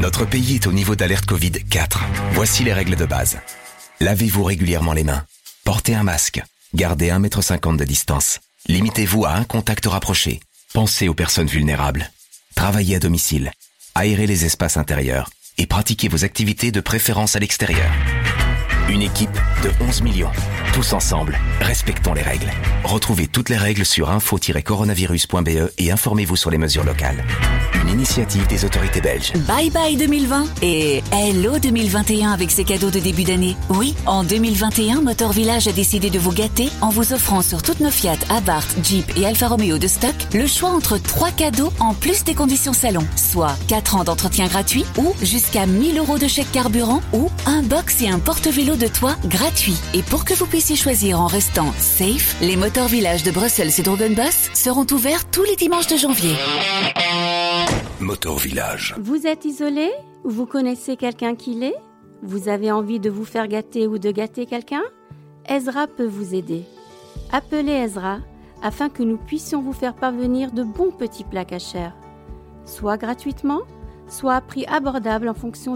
[0.00, 2.04] Notre pays est au niveau d'alerte Covid 4.
[2.32, 3.38] Voici les règles de base.
[4.00, 5.24] Lavez-vous régulièrement les mains.
[5.64, 6.42] Portez un masque.
[6.74, 8.40] Gardez 1,50 m de distance.
[8.68, 10.40] Limitez-vous à un contact rapproché.
[10.74, 12.10] Pensez aux personnes vulnérables.
[12.54, 13.52] Travaillez à domicile.
[13.94, 15.30] Aérez les espaces intérieurs.
[15.56, 17.90] Et pratiquez vos activités de préférence à l'extérieur.
[18.90, 20.32] Une équipe de 11 millions.
[20.72, 22.50] Tous ensemble, respectons les règles.
[22.84, 27.24] Retrouvez toutes les règles sur info-coronavirus.be et informez-vous sur les mesures locales.
[27.82, 29.32] Une initiative des autorités belges.
[29.46, 33.56] Bye bye 2020 et hello 2021 avec ses cadeaux de début d'année.
[33.70, 37.80] Oui, en 2021, Motor Village a décidé de vous gâter en vous offrant sur toutes
[37.80, 41.94] nos Fiat, Abarth, Jeep et Alfa Romeo de stock le choix entre trois cadeaux en
[41.94, 46.52] plus des conditions salon, soit 4 ans d'entretien gratuit ou jusqu'à 1000 euros de chèque
[46.52, 49.76] carburant ou un box et un porte-vélo de toit gratuit.
[49.94, 53.82] Et pour que vous puissiez choisir en restant safe, les Motor Village de Bruxelles et
[53.82, 56.34] Drogenbos seront ouverts tous les dimanches de janvier.
[58.00, 58.94] Motor Village.
[58.98, 59.90] Vous êtes isolé?
[60.24, 61.76] Ou vous connaissez quelqu'un qui l'est?
[62.22, 64.82] Vous avez envie de vous faire gâter ou de gâter quelqu'un?
[65.48, 66.64] Ezra peut vous aider.
[67.30, 68.18] Appelez Ezra
[68.62, 71.92] afin que nous puissions vous faire parvenir de bons petits plats cachers,
[72.64, 73.60] soit gratuitement,
[74.08, 75.64] soit à prix abordable en fonction